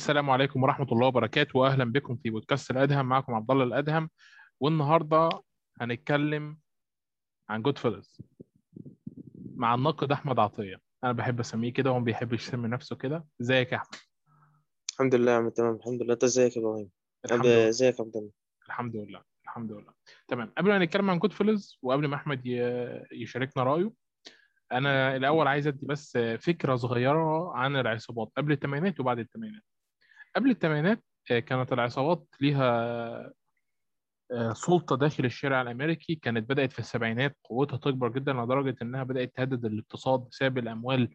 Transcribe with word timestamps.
السلام 0.00 0.30
عليكم 0.30 0.62
ورحمة 0.62 0.86
الله 0.92 1.06
وبركاته 1.06 1.58
وأهلا 1.58 1.84
بكم 1.84 2.16
في 2.16 2.30
بودكاست 2.30 2.70
الأدهم. 2.70 3.06
معكم 3.06 3.34
عبد 3.34 3.50
الله 3.50 3.64
الأدهم 3.64 4.10
والنهاردة 4.60 5.28
هنتكلم 5.80 6.58
عن 7.48 7.62
Goodfellas 7.62 8.20
مع 9.54 9.74
الناقد 9.74 10.12
أحمد 10.12 10.38
عطية. 10.38 10.80
أنا 11.04 11.12
بحب 11.12 11.40
أسميه 11.40 11.72
كده 11.72 11.90
وهو 11.90 12.00
بيحب 12.00 12.32
يسمي 12.32 12.68
نفسه 12.68 12.96
كده. 12.96 13.26
إزيك 13.40 13.72
يا 13.72 13.76
أحمد؟ 13.76 13.94
الحمد 14.92 15.14
لله 15.14 15.32
عم 15.32 15.48
تمام 15.48 15.74
الحمد 15.74 16.02
لله. 16.02 16.12
أنت 16.12 16.24
إزيك 16.24 16.56
يا 16.56 16.62
لله. 16.62 16.88
إزيك 17.68 17.98
يا 17.98 18.04
عبد 18.04 18.16
الله؟ 18.16 18.30
الحمد 18.66 18.96
لله 18.96 19.22
الحمد 19.44 19.72
لله. 19.72 19.92
تمام 20.28 20.52
قبل 20.58 20.68
ما 20.68 20.78
نتكلم 20.78 21.10
عن 21.10 21.18
Goodfellas 21.18 21.78
وقبل 21.82 22.06
ما 22.06 22.16
أحمد 22.16 22.46
يشاركنا 23.12 23.62
رأيه 23.62 23.92
أنا 24.72 25.16
الأول 25.16 25.46
عايز 25.46 25.66
أدي 25.66 25.86
بس 25.86 26.18
فكرة 26.18 26.76
صغيرة 26.76 27.52
عن 27.56 27.76
العصابات 27.76 28.32
قبل 28.36 28.52
الثمانينات 28.52 29.00
وبعد 29.00 29.18
الثمانينات 29.18 29.62
قبل 30.36 30.50
الثمانينات 30.50 31.04
كانت 31.26 31.72
العصابات 31.72 32.26
ليها 32.40 33.32
آه، 34.32 34.52
سلطة 34.52 34.96
داخل 34.96 35.24
الشارع 35.24 35.62
الأمريكي. 35.62 36.14
كانت 36.14 36.50
بدأت 36.50 36.72
في 36.72 36.78
السبعينات 36.78 37.36
قوتها 37.44 37.76
تكبر 37.76 38.08
جدا 38.08 38.32
لدرجة 38.32 38.76
إنها 38.82 39.02
بدأت 39.02 39.32
تهدد 39.36 39.64
الاقتصاد 39.64 40.20
بسبب 40.20 40.58
الأموال 40.58 41.14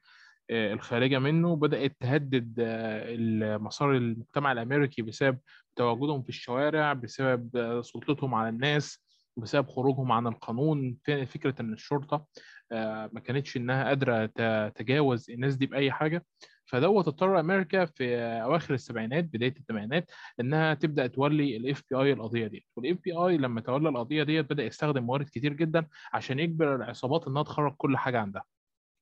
آه، 0.50 0.74
الخارجة 0.74 1.20
منه. 1.20 1.56
بدأت 1.56 1.96
تهدد 2.00 2.56
آه، 2.60 3.58
مسار 3.58 3.92
المجتمع 3.98 4.52
الأمريكي 4.52 5.02
بسبب 5.02 5.40
تواجدهم 5.76 6.24
في 6.24 6.30
الشوارع 6.30 6.94
بسبب 6.94 7.58
آه، 7.58 7.82
سلطتهم 7.82 8.36
على 8.36 8.50
الناس 8.50 9.06
بسبب 9.38 9.68
خروجهم 9.70 10.12
عن 10.12 10.28
القانون. 10.28 10.98
ف- 11.04 11.12
فكرة 11.12 11.56
إن 11.62 11.74
الشرطة 11.74 12.26
آه، 12.72 13.10
ما 13.14 13.20
كانتش 13.20 13.58
إنها 13.58 13.84
قادرة 13.84 14.26
ت- 14.26 14.72
تجاوز 14.76 15.30
الناس 15.30 15.56
دي 15.56 15.66
بأي 15.66 15.92
حاجة. 15.92 16.26
فدوت 16.66 17.08
اضطر 17.08 17.40
أمريكا 17.40 17.86
في 17.86 18.16
أواخر 18.18 18.74
السبعينات 18.74 19.24
بداية 19.24 19.54
الثمانينات 19.58 20.12
إنها 20.40 20.74
تبدأ 20.74 21.08
تولي 21.08 21.58
ال 21.58 21.84
FBI 21.90 22.14
القضية 22.14 22.48
دي 22.48 22.66
وال 22.76 22.98
FBI 23.04 23.38
لما 23.38 23.62
تولى 23.62 23.90
القضية 23.90 24.24
دي 24.24 24.42
بدأ 24.42 24.64
يستخدم 24.64 25.04
موارد 25.04 25.26
كتير 25.26 25.54
جدا 25.54 25.88
عشان 26.14 26.40
يجبر 26.40 26.76
العصابات 26.76 27.28
إنها 27.28 27.44
تخرج 27.44 27.74
كل 27.78 27.98
حاجة 27.98 28.20
عندها. 28.20 28.44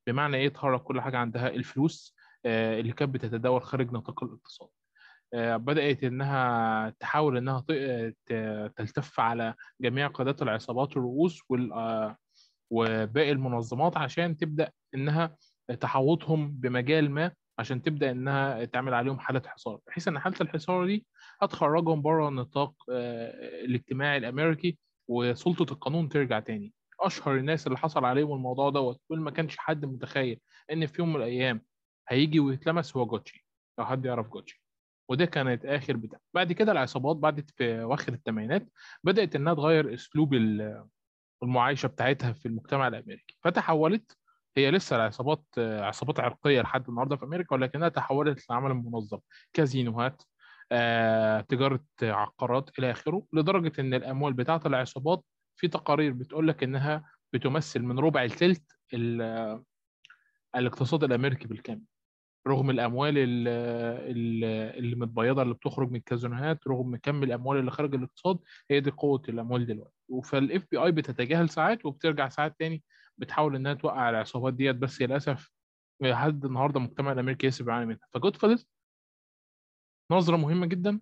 بمعنى 0.08 0.38
إيه 0.38 0.50
تخرج 0.50 0.80
كل 0.80 1.02
حاجة 1.02 1.18
عندها؟ 1.18 1.48
الفلوس 1.48 2.16
آه، 2.46 2.80
اللي 2.80 2.92
كانت 2.94 3.14
بتتداول 3.14 3.62
خارج 3.64 3.92
نطاق 3.94 4.24
الاقتصاد. 4.24 4.70
آه، 5.34 5.58
بدأت 5.58 6.04
إنها 6.04 6.90
تحاول 6.90 7.62
ت- 8.26 8.72
تلتف 8.76 9.20
على 9.20 9.54
جميع 9.82 10.08
قادات 10.08 10.42
العصابات 10.42 10.92
الرؤوس 10.92 11.40
وال- 11.50 11.74
آه، 11.74 12.18
وباقي 12.72 13.32
المنظمات 13.32 13.98
عشان 13.98 14.38
تبدأ 14.38 14.72
إنها 14.96 15.36
تحوطهم 15.80 16.52
بمجال 16.52 17.12
ما 17.12 17.32
عشان 17.60 17.82
تبدأ 17.82 18.12
إنها 18.12 18.66
تعمل 18.66 18.94
عليهم 18.94 19.20
حالة 19.20 19.42
حصار 19.46 19.80
بحيث 19.88 20.08
إن 20.08 20.20
حالة 20.20 20.36
الحصار 20.42 20.86
دي 20.86 21.06
هتخرجهم 21.42 22.02
بره 22.02 22.28
النطاق 22.30 22.74
آه، 22.92 23.66
الاجتماعي 23.66 24.18
الأمريكي 24.18 24.78
وسلطة 25.08 25.74
القانون 25.74 26.10
ترجع 26.10 26.40
تاني. 26.40 26.74
أشهر 27.02 27.36
الناس 27.38 27.68
اللي 27.68 27.78
حصل 27.78 28.06
عليهم 28.06 28.34
الموضوع 28.34 28.70
دوت 28.70 29.02
واللي 29.10 29.26
ما 29.26 29.32
كانش 29.32 29.58
حد 29.58 29.86
متخيل 29.86 30.40
إن 30.72 30.86
في 30.86 31.02
يوم 31.02 31.10
من 31.10 31.16
الأيام 31.16 31.62
هيجي 32.10 32.40
ويتلمس 32.40 32.98
هو 32.98 33.06
جوتشي 33.06 33.46
لو 33.80 33.86
حد 33.86 34.06
يعرف 34.06 34.28
جوتشي. 34.28 34.64
وده 35.10 35.26
كانت 35.26 35.66
آخر 35.66 35.98
بتاع. 35.98 36.20
بعد 36.34 36.52
كده 36.52 36.72
العصابات 36.72 37.16
بعد 37.16 37.50
في 37.58 37.82
أواخر 37.82 38.14
الثمانينات 38.14 38.70
بدأت 39.04 39.36
إنها 39.36 39.54
تغير 39.54 39.94
أسلوب 39.94 40.34
ال- 40.34 40.88
المعايشة 41.44 41.88
بتاعتها 41.88 42.34
في 42.34 42.46
المجتمع 42.46 42.88
الأمريكي. 42.88 43.38
فتحولت 43.44 44.18
هي 44.58 44.72
لسه 44.72 44.96
العصابات 44.96 45.44
عصابات 45.58 46.20
عرقية 46.20 46.62
لحد 46.62 46.90
النهارده 46.90 47.16
في 47.16 47.26
أمريكا 47.26 47.56
ولكنها 47.56 47.90
تحولت 47.90 48.50
لعمل 48.50 48.74
منظم 48.74 49.20
كازينوهات 49.54 50.22
آه، 50.72 51.42
تجارة 51.42 51.84
عقارات 52.02 52.70
إلى 52.80 52.92
آخره 52.92 53.26
لدرجة 53.34 53.82
إن 53.82 53.94
الأموال 53.94 54.34
بتاعة 54.34 54.62
العصابات 54.66 55.24
في 55.56 55.68
تقارير 55.68 56.14
بتقول 56.14 56.48
لك 56.48 56.64
إنها 56.64 57.04
بتمثل 57.34 57.82
من 57.82 58.00
ربع 58.00 58.24
الثلث 58.24 58.62
ال- 58.94 59.64
الاقتصاد 60.56 61.04
الأمريكي 61.04 61.48
بالكامل. 61.48 61.82
رغم 62.48 62.70
الأموال 62.70 63.18
ال- 63.18 63.48
ال- 63.48 64.44
اللي 64.80 64.96
متبيضة 64.96 65.42
اللي 65.42 65.54
بتخرج 65.54 65.90
من 65.90 65.96
الكازينوهات 65.96 66.68
رغم 66.68 66.96
كم 66.96 67.24
الأموال 67.24 67.60
اللي 67.60 67.72
خارج 67.72 67.96
الاقتصاد 67.96 68.40
هي 68.72 68.80
دي 68.80 68.92
قوة 68.92 69.22
الأموال 69.30 69.66
دلوقتي. 69.66 69.94
فال 70.24 70.66
FBI 70.72 70.92
بتتجاهل 70.92 71.50
ساعات 71.50 71.86
وبترجع 71.86 72.30
ساعات 72.30 72.60
تاني 72.60 72.84
بتحاول 73.18 73.56
إنها 73.56 73.74
توقع 73.74 74.10
العصابات 74.10 74.54
ديت 74.54 74.76
بس 74.76 75.02
للأسف 75.02 75.52
لحد 76.02 76.46
النهارده 76.46 76.78
المجتمع 76.80 77.12
الأمريكي 77.12 77.48
لسه 77.48 77.66
بيعاني 77.66 77.86
منها. 77.86 78.08
ف 78.14 78.36
Goodfellas 78.38 78.68
نظرة 80.12 80.38
مهمة 80.38 80.66
جدا 80.66 81.00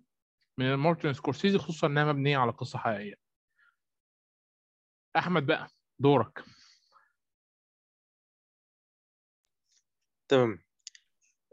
من 0.58 0.74
مارتن 0.74 1.12
سكورسيزي 1.12 1.58
خصوصا 1.58 1.86
إنها 1.86 2.04
مبنية 2.12 2.38
على 2.38 2.52
قصة 2.52 2.78
حقيقية. 2.78 3.14
أحمد 5.16 5.46
بقى 5.46 5.68
دورك. 5.98 6.44
تمام. 10.28 10.58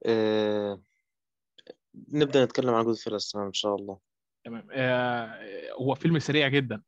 آه... 0.06 0.82
نبدأ 2.10 2.46
نتكلم 2.46 2.74
عن 2.74 2.84
Good 2.84 2.96
تمام 2.96 3.46
إن 3.46 3.54
شاء 3.54 3.76
الله. 3.76 4.00
تمام. 4.44 4.68
آه 4.72 5.40
هو 5.80 5.96
فيلم 5.96 6.20
سريع 6.20 6.48
جدا. 6.48 6.82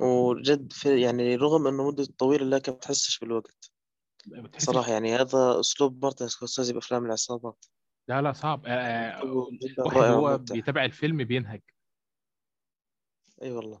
وجد 0.00 0.72
في 0.72 1.00
يعني 1.00 1.36
رغم 1.36 1.66
إنه 1.66 1.88
مدة 1.88 2.06
طويلة 2.18 2.44
لكن 2.44 2.72
ما 2.72 2.78
بتحسش 2.78 3.18
بالوقت. 3.18 3.72
صراحة 4.58 4.92
يعني 4.92 5.14
هذا 5.14 5.60
أسلوب 5.60 6.04
مارتن 6.04 6.28
سكورسيزي 6.28 6.72
بأفلام 6.72 7.06
العصابات 7.06 7.64
لا 8.08 8.22
لا 8.22 8.32
صعب. 8.32 8.66
آه 8.66 8.70
آه 8.70 9.48
جدا 9.62 9.82
واحد 9.82 9.98
هو 9.98 10.38
بيتابع 10.38 10.84
الفيلم 10.84 11.24
بينهج. 11.24 11.60
أي 13.42 13.52
والله. 13.52 13.80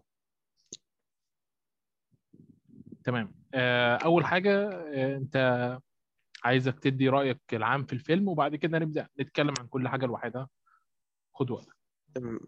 تمام. 3.04 3.34
آه، 3.54 3.96
أول 3.96 4.24
حاجة 4.24 4.68
آه، 4.70 5.16
أنت 5.16 5.36
عايزك 6.44 6.78
تدي 6.78 7.08
رأيك 7.08 7.40
العام 7.52 7.84
في 7.84 7.92
الفيلم 7.92 8.28
وبعد 8.28 8.56
كده 8.56 8.78
نبدأ 8.78 9.08
نتكلم 9.20 9.54
عن 9.58 9.66
كل 9.66 9.88
حاجة 9.88 10.06
لوحدها. 10.06 10.48
خد 11.34 11.50
وقتك. 11.50 11.76
تمام 12.14 12.40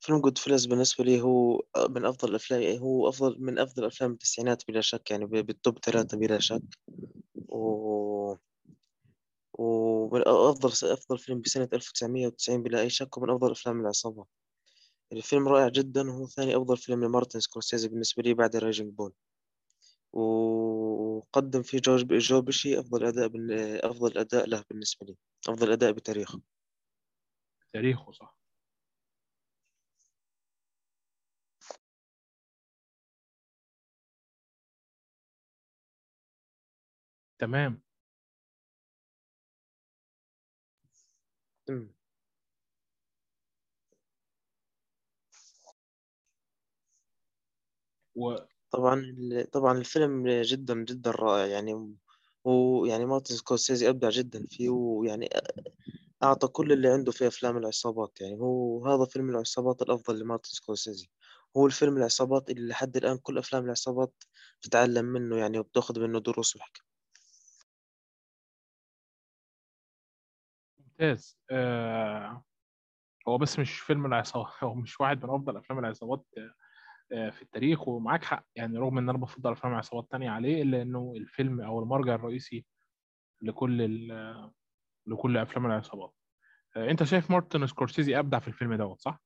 فيلم 0.00 0.20
Goodfellas 0.20 0.64
بالنسبة 0.64 1.04
لي 1.04 1.22
هو 1.22 1.62
من 1.88 2.04
أفضل 2.04 2.30
الأفلام 2.30 2.78
هو 2.78 3.08
أفضل 3.08 3.36
من 3.40 3.58
أفضل 3.58 3.84
أفلام 3.84 4.12
التسعينات 4.12 4.62
بلا 4.68 4.80
شك 4.80 5.10
يعني 5.10 5.26
بال 5.26 5.47
top 5.47 5.78
ثلاثة 5.78 6.18
بلا 6.18 6.38
شك. 6.38 6.62
و 7.48 8.34
ومن 9.58 10.22
أفضل 10.26 10.92
أفضل 10.92 11.18
فيلم 11.18 11.40
بسنة 11.40 11.68
1990 11.72 12.62
بلا 12.62 12.80
أي 12.80 12.90
شك 12.90 13.18
ومن 13.18 13.30
أفضل 13.30 13.50
أفلام 13.50 13.80
العصابة. 13.80 14.26
الفيلم 15.12 15.48
رائع 15.48 15.68
جدا 15.68 16.10
وهو 16.10 16.26
ثاني 16.26 16.56
أفضل 16.56 16.76
فيلم 16.76 17.04
لمارتن 17.04 17.40
سكورسيزي 17.40 17.88
بالنسبة 17.88 18.22
لي 18.22 18.34
بعد 18.34 18.56
Raging 18.56 18.92
Bull 18.94 19.12
وقدم 20.14 21.62
فيه 21.62 21.78
جورج 21.78 22.06
جو 22.18 22.40
بيشي 22.42 22.80
أفضل 22.80 23.04
أداء. 23.06 23.30
أفضل 23.90 24.18
أداء 24.18 24.48
له 24.48 24.64
بالنسبة 24.70 25.06
لي 25.06 25.16
أفضل 25.48 25.72
أداء 25.72 25.92
بتاريخه 25.92 26.40
تاريخه 27.72 28.12
صح 28.12 28.36
تمام. 37.38 37.82
و 48.16 48.36
طبعا 48.74 49.16
طبعا 49.52 49.78
الفيلم 49.78 50.28
جدا 50.28 50.74
جدا 50.84 51.10
رائع 51.10 51.46
يعني 51.46 51.96
ويعني 52.44 53.06
مارتن 53.06 53.34
سكورسيزي 53.34 53.88
أبدع 53.88 54.08
جدا 54.10 54.46
فيه 54.50 54.70
ويعني 54.70 55.28
أعطى 56.22 56.48
كل 56.48 56.72
اللي 56.72 56.88
عنده 56.88 57.12
في 57.12 57.26
أفلام 57.26 57.56
العصابات 57.56 58.20
يعني. 58.20 58.34
هو 58.40 58.86
هذا 58.86 59.04
فيلم 59.04 59.30
العصابات 59.30 59.82
الأفضل 59.82 60.20
لمارتن 60.20 60.50
سكورسيزي. 60.50 61.08
هو 61.56 61.66
الفيلم 61.66 61.96
العصابات 61.96 62.50
اللي 62.50 62.68
لحد 62.68 62.96
الآن 62.96 63.18
كل 63.18 63.38
أفلام 63.38 63.64
العصابات 63.64 64.24
تتعلم 64.62 65.04
منه 65.04 65.36
يعني 65.38 65.58
وبتاخذ 65.58 66.00
منه 66.00 66.20
دروس 66.20 66.56
وحكم 66.56 66.82
ممتاز. 70.78 71.38
آه، 71.50 72.44
هو 73.28 73.38
بس 73.38 73.58
مش 73.58 73.80
فيلم 73.80 74.06
العصابة 74.06 74.50
هو 74.62 74.74
مش 74.74 75.00
واحد 75.00 75.24
من 75.24 75.30
أفضل 75.30 75.56
أفلام 75.56 75.78
العصابات. 75.78 76.24
في 77.14 77.42
التاريخ 77.42 77.88
ومعاك 77.88 78.24
حق. 78.24 78.46
يعني 78.56 78.78
رغم 78.78 78.98
إن 78.98 79.08
أنا 79.08 79.18
بفضل 79.18 79.52
أفلام 79.52 79.72
العصابات 79.72 80.10
تانية 80.10 80.30
عليه 80.30 80.62
إلا 80.62 80.82
إنه 80.82 81.12
الفيلم 81.16 81.60
أو 81.60 81.82
المرجع 81.82 82.14
الرئيسي 82.14 82.64
لكل 83.42 83.82
ال... 83.82 84.50
لكل 85.06 85.36
أفلام 85.36 85.66
العصابات. 85.66 86.14
آه، 86.76 86.90
أنت 86.90 87.02
شايف 87.02 87.30
مارتن 87.30 87.66
سكورسيزي 87.66 88.18
أبدع 88.18 88.38
في 88.38 88.48
الفيلم 88.48 88.74
دوت 88.74 89.00
صح؟ 89.00 89.20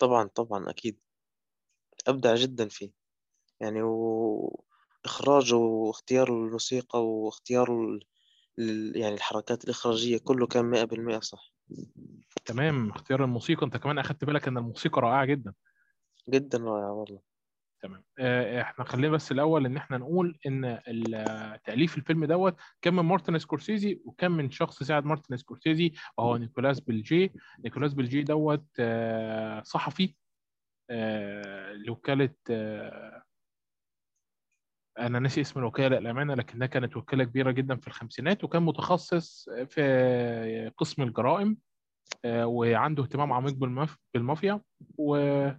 طبعا 0.00 0.24
طبعا 0.28 0.70
أكيد. 0.70 1.00
أبدع 2.08 2.34
جدا 2.34 2.68
فيه. 2.68 2.90
يعني 3.60 3.82
وإخراجه 3.82 5.54
واختيار 5.56 6.28
الموسيقى 6.28 7.06
واختيار 7.06 7.72
ال- 7.72 7.94
لل- 7.94 8.04
يعني 8.94 9.14
الحركات 9.14 9.64
الإخراجية 9.64 10.18
كله 10.18 10.46
كان 10.46 10.64
مئة 10.64 10.84
بالمئة 10.84 11.20
صح. 11.20 11.52
تمام 12.44 12.90
اختيار 12.90 13.24
الموسيقى. 13.24 13.66
انت 13.66 13.76
كمان 13.76 13.98
أخدت 13.98 14.24
بالك 14.24 14.48
إن 14.48 14.58
الموسيقى 14.58 15.00
رائعة 15.02 15.24
جدا. 15.24 15.54
جدا 16.28 16.58
رائع 16.58 16.88
والله. 16.88 17.20
تمام. 17.82 18.04
آه، 18.18 18.60
إحنا 18.62 18.84
خلينا 18.84 19.12
بس 19.12 19.32
الأول 19.32 19.66
إن 19.66 19.76
إحنا 19.76 19.98
نقول 19.98 20.38
إن 20.46 20.64
ال- 20.64 21.62
تأليف 21.64 21.96
الفيلم 21.98 22.24
دوت 22.24 22.56
كان 22.82 22.94
من 22.94 23.02
مارتن 23.04 23.38
سكورسيزي 23.38 24.00
وكان 24.04 24.30
من 24.30 24.50
شخص 24.50 24.82
ساعد 24.82 25.04
مارتن 25.04 25.36
سكورسيزي 25.36 25.92
وهو 26.18 26.36
نيكولاس 26.36 26.80
بيليجي 26.80 27.32
نيكولاس 27.64 27.94
بيليجي 27.94 28.22
دوت 28.22 28.64
آه، 28.80 29.62
صحفي 29.62 30.14
آه، 30.90 31.72
لوكالة 31.72 32.34
آه، 32.50 33.22
أنا 34.98 35.18
ناسي 35.18 35.40
اسم 35.40 35.60
الوكالة 35.60 35.98
الامانه 35.98 36.34
لكنها 36.34 36.66
كانت 36.66 36.96
وكالة 36.96 37.24
كبيرة 37.24 37.50
جدا 37.50 37.76
في 37.76 37.86
الخمسينات 37.88 38.44
وكان 38.44 38.62
متخصص 38.62 39.48
في 39.68 40.72
قسم 40.76 41.02
الجرائم 41.02 41.56
آه، 42.24 42.46
وعنده 42.46 43.02
اهتمام 43.02 43.32
عميق 43.32 43.54
بالماف- 43.54 43.96
بالمافيا 44.14 44.60
وكان 44.98 45.58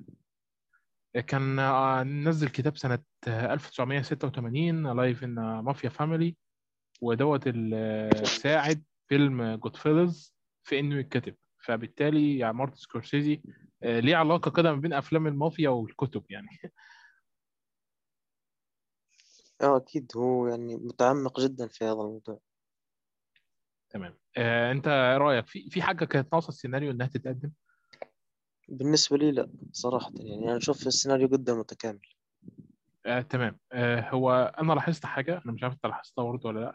آه، 1.59 2.03
نزل 2.03 2.50
كتاب 2.50 2.77
سنة 2.77 3.00
آه، 3.27 3.53
1986 3.53 4.88
Life 4.97 5.23
in 5.23 5.35
Mafia 5.59 5.89
Family 5.89 6.35
ودوت 7.01 7.50
ساعد 8.25 8.83
فيلم 9.09 9.56
Goodfellas 9.56 10.35
في 10.63 10.80
إنه 10.80 10.95
يتكتب. 11.00 11.35
فبالتالي 11.65 12.38
يعني 12.38 12.53
مارتن 12.53 12.75
سكورسيزي 12.75 13.42
آه، 13.83 14.00
ليه 14.00 14.15
علاقة 14.15 14.51
كده 14.51 14.74
ما 14.74 14.81
بين 14.81 14.94
أفلام 14.94 15.27
المافيا 15.27 15.69
والكتب 15.69 16.24
يعني. 16.30 16.47
آه 19.61 19.77
أكيد 19.77 20.11
هو 20.15 20.47
يعني 20.47 20.75
متعمق 20.75 21.39
جدا 21.39 21.67
في 21.67 21.85
هذا 21.85 21.91
الموضوع. 21.91 22.39
تمام. 23.89 24.17
آه، 24.38 24.71
أنت 24.71 24.88
إيه 24.88 25.17
رأيك 25.17 25.47
في 25.47 25.69
في 25.69 25.81
حاجة 25.81 26.06
كانت 26.06 26.33
ناقصة 26.33 26.50
السيناريو 26.50 26.91
إنها 26.91 27.07
تتقدم؟ 27.07 27.51
بالنسبة 28.67 29.17
لي 29.17 29.31
لا 29.31 29.50
صراحة 29.71 30.11
يعني. 30.15 30.50
أنا 30.50 30.57
أشوف 30.57 30.88
السيناريو 30.88 31.27
جدا 31.27 31.53
متكامل. 31.53 32.00
آه، 33.06 33.21
تمام. 33.21 33.59
آه، 33.71 34.09
هو 34.09 34.53
أنا 34.59 34.73
لاحظت 34.73 35.06
حاجة 35.06 35.41
أنا 35.45 35.53
مش 35.53 35.63
عارف 35.63 35.73
أنت 35.73 35.85
لاحظتها 35.85 36.23
برضه 36.23 36.50
ولا 36.50 36.59
لا 36.59 36.73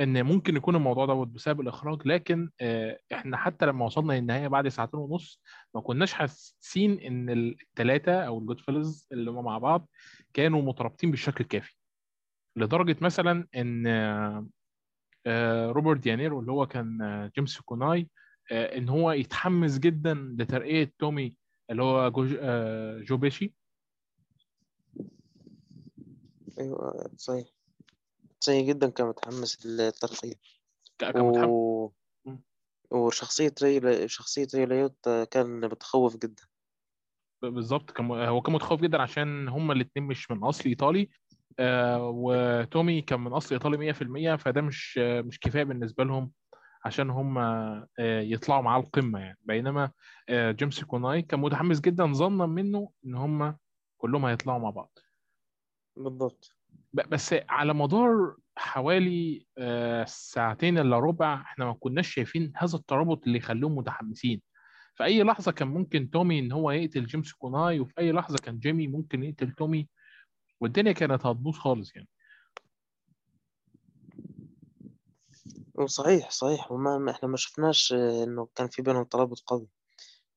إن 0.00 0.22
ممكن 0.22 0.56
يكون 0.56 0.76
الموضوع 0.76 1.06
دوت 1.06 1.28
بسبب 1.28 1.60
الإخراج 1.60 2.06
لكن 2.06 2.50
آه، 2.60 2.98
إحنا 3.12 3.36
حتى 3.36 3.66
لما 3.66 3.84
وصلنا 3.84 4.12
للنهاية 4.12 4.48
بعد 4.48 4.68
ساعتين 4.68 5.00
ونص 5.00 5.42
ما 5.74 5.80
كناش 5.80 6.12
حاسين 6.12 7.00
إن 7.00 7.30
الثلاثه 7.30 8.22
أو 8.22 8.38
ال 8.38 8.60
Goodfellas 8.60 9.08
اللي 9.12 9.30
هم 9.30 9.44
مع 9.44 9.58
بعض 9.58 9.88
كانوا 10.34 10.62
مترابطين 10.62 11.10
بالشكل 11.10 11.44
الكافي. 11.44 11.79
لدرجة 12.60 12.96
مثلا 13.00 13.46
إن 13.56 13.86
آه، 13.86 14.46
آه، 15.26 15.70
روبرت 15.70 16.00
دي 16.00 16.13
نيرو 16.13 16.40
اللي 16.40 16.52
هو 16.52 16.66
كان 16.66 17.02
آه، 17.02 17.30
جيمس 17.36 17.60
كونواي 17.60 18.08
إن 18.52 18.88
هو 18.88 19.12
يتحمس 19.12 19.78
جدا 19.78 20.14
لترقية 20.38 20.92
تومي 20.98 21.34
اللي 21.70 21.82
هو 21.82 22.10
جو, 22.10 22.26
جو 23.04 23.16
بيشي. 23.16 23.54
أيوة 26.60 27.10
صحيح. 27.16 27.46
صحيح 28.40 28.66
جدا 28.66 28.90
كان 28.90 29.06
متحمس 29.06 29.66
للترقية. 29.66 30.34
و... 31.16 31.88
وشخصية 32.90 33.54
ري 33.62 34.08
شخصية 34.08 34.48
راي 34.54 34.66
ليوتا 34.66 35.08
كان 35.30 35.68
بتخوف 35.68 36.16
جدا. 36.16 36.42
بالظبط. 37.42 37.90
كان 37.90 38.10
هو 38.10 38.40
كان 38.40 38.54
متخوف 38.54 38.80
جدا 38.80 39.02
عشان 39.02 39.48
هما 39.48 39.72
الاثنين 39.72 40.06
مش 40.06 40.30
من 40.30 40.44
أصل 40.44 40.64
إيطالي. 40.68 41.10
وتومي 41.98 43.00
كان 43.00 43.20
من 43.20 43.32
أصل 43.32 43.54
إيطالي 43.54 43.76
100% 43.76 44.36
فده 44.36 44.60
مش 44.60 44.98
آه 45.02 45.20
مش 45.20 45.40
كفاية 45.40 45.64
بالنسبة 45.64 46.04
لهم 46.04 46.32
عشان 46.84 47.10
هم 47.10 47.38
آه 47.38 47.88
يطلعوا 47.98 48.62
معاه 48.62 48.80
القمة 48.80 49.18
يعني. 49.18 49.38
بينما 49.42 49.90
آه 50.28 50.52
جيمس 50.52 50.84
كوناي 50.84 51.22
كان 51.22 51.40
متحمس 51.40 51.80
جدا 51.80 52.12
ظنا 52.12 52.46
منه 52.46 52.90
إن 53.06 53.14
هم 53.14 53.56
كلهم 53.98 54.24
هيطلعوا 54.26 54.58
مع 54.58 54.70
بعض. 54.70 54.98
بالضبط. 55.96 56.56
بس 56.92 57.34
على 57.48 57.74
مدار 57.74 58.36
حوالي 58.56 59.46
آه 59.58 60.04
ساعتين 60.08 60.78
إلا 60.78 60.98
ربع 60.98 61.34
إحنا 61.34 61.64
ما 61.64 61.72
كناش 61.72 62.14
شايفين 62.14 62.52
هذا 62.56 62.76
الترابط 62.76 63.26
اللي 63.26 63.38
يخليهم 63.38 63.74
متحمسين. 63.76 64.42
في 64.94 65.04
أي 65.04 65.22
لحظة 65.22 65.52
كان 65.52 65.68
ممكن 65.68 66.10
تومي 66.10 66.38
إن 66.38 66.52
هو 66.52 66.70
يقتل 66.70 67.06
جيمس 67.06 67.32
كونواي 67.32 67.80
وفي 67.80 67.92
أي 67.98 68.12
لحظة 68.12 68.38
كان 68.38 68.58
جيمي 68.58 68.86
ممكن 68.86 69.22
يقتل 69.24 69.50
تومي 69.52 69.88
والدنيا 70.60 70.92
كانت 70.92 71.26
هتبوظ 71.26 71.54
خالص 71.54 71.96
يعني. 71.96 72.08
صحيح 75.86 76.30
صحيح. 76.30 76.72
وما 76.72 76.98
ما 76.98 77.10
إحنا 77.10 77.28
ما 77.28 77.36
شفناش 77.36 77.92
آه، 77.92 78.24
إنه 78.24 78.48
كان 78.54 78.68
في 78.68 78.82
بينهم 78.82 79.04
ترابط 79.04 79.40
قوي. 79.46 79.68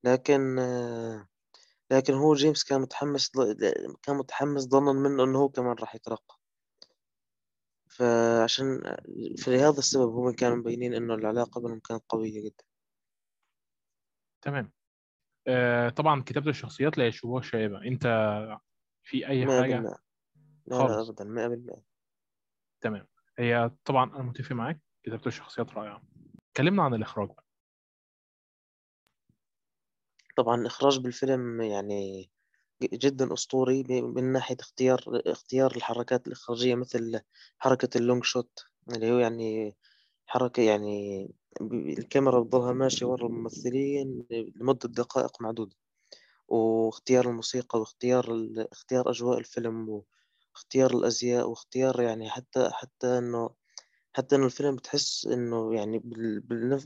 لكن 0.03 0.59
آه، 0.59 1.27
لكن 1.91 2.13
هو 2.13 2.33
جيمس 2.35 2.63
كان 2.63 2.81
متحمس 2.81 3.31
كان 4.01 4.15
متحمس 4.15 4.61
ظنا 4.61 4.93
منه 4.93 5.23
إنه 5.23 5.39
هو 5.39 5.49
كمان 5.49 5.75
راح 5.79 5.95
يترقى. 5.95 6.39
فعشان 7.89 8.95
فلهذا 9.43 9.77
السبب 9.79 10.15
هم 10.15 10.31
كانوا 10.31 10.57
مبينين 10.57 10.93
إنه 10.93 11.13
العلاقة 11.13 11.61
بينهم 11.61 11.79
كانت 11.79 12.03
قوية 12.09 12.45
جدا. 12.45 12.63
تمام. 14.41 14.71
آه 15.47 15.89
طبعا 15.89 16.23
كتابة 16.23 16.49
الشخصيات 16.49 16.97
لا 16.97 17.07
يشوبها 17.07 17.41
شائبة 17.41 17.81
أنت 17.81 18.03
في 19.03 19.27
أي 19.27 19.45
بالمئة 19.45 20.03
لا 20.67 20.75
لا 20.75 20.87
خالص. 20.87 21.09
أبدا 21.09 21.23
مئة 21.25 21.47
بالمئة 21.47 21.83
تمام. 22.81 23.07
هي 23.39 23.71
طبعا 23.85 24.15
أنا 24.15 24.23
متفق 24.23 24.51
معاك 24.51 24.79
كتابة 25.03 25.21
الشخصيات 25.27 25.69
رائعة. 25.73 26.03
اتكلمنا 26.51 26.83
عن 26.83 26.93
الإخراج 26.93 27.27
بقى. 27.29 27.43
طبعا 30.37 30.61
الإخراج 30.61 30.99
بالفيلم 30.99 31.61
يعني 31.61 32.29
جدا 32.83 33.33
أسطوري 33.33 33.83
ب- 33.83 33.91
من 33.91 34.31
ناحية 34.31 34.57
اختيار 34.59 35.21
اختيار 35.27 35.75
الحركات 35.75 36.27
الإخراجية 36.27 36.75
مثل 36.75 37.21
حركة 37.59 37.97
اللونج 37.97 38.23
شوت 38.23 38.65
اللي 38.95 39.11
هو 39.11 39.17
يعني 39.17 39.75
حركة 40.27 40.61
يعني 40.63 41.27
الكاميرا 41.61 42.39
بتضلها 42.43 42.73
ماشية 42.73 43.05
ورا 43.05 43.27
الممثلين 43.27 44.25
لمدة 44.31 44.89
دقائق 44.89 45.41
معدودة. 45.41 45.75
واختيار 46.47 47.29
الموسيقى 47.29 47.79
واختيار. 47.79 48.47
اختيار 48.71 49.09
أجواء 49.09 49.37
الفيلم 49.37 50.01
واختيار 50.55 50.91
الأزياء 50.97 51.49
واختيار 51.49 52.01
يعني 52.01 52.29
حتى 52.29 52.69
حتى 52.73 53.17
إنه 53.17 53.49
حتى 54.13 54.35
إنه 54.35 54.45
الفيلم 54.45 54.75
بتحس 54.75 55.25
إنه 55.25 55.75
يعني 55.75 55.99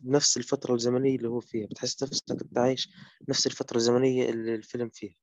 بنفس 0.04 0.38
الفترة 0.38 0.74
الزمنية 0.76 1.16
اللي 1.16 1.28
هو 1.30 1.40
فيها 1.40 1.68
بتحس 1.68 2.04
نفسك 2.04 2.32
أنت 2.32 2.58
عايش 2.58 2.90
نفس 3.30 3.48
الفترة 3.48 3.78
الزمنية 3.78 4.30
اللي 4.30 4.56
الفيلم 4.56 4.90
فيها. 4.90 5.16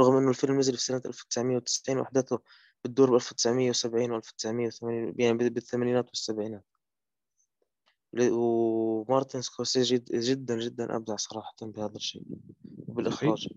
رغم 0.00 0.16
إنه 0.16 0.28
الفيلم 0.30 0.58
نزل 0.58 0.76
في 0.76 0.82
سنة 0.82 1.02
1990 1.06 1.98
وأحداثه 1.98 2.40
بتدور 2.84 3.10
ب 3.10 3.14
1970 3.14 4.10
و 4.12 4.16
1980 4.16 5.14
يعني 5.18 5.48
بالثمانينات 5.48 6.06
والسبعينات. 6.08 6.64
ومارتن 8.30 9.42
سكورسيزي 9.42 9.96
جد- 9.96 10.16
جدا 10.20 10.58
جدا 10.60 10.96
أبدع 10.96 11.16
صراحة 11.16 11.54
بهذا 11.62 11.96
الشيء 11.96 12.22
صحيح 12.22 12.88
وبالإخراج. 12.88 13.48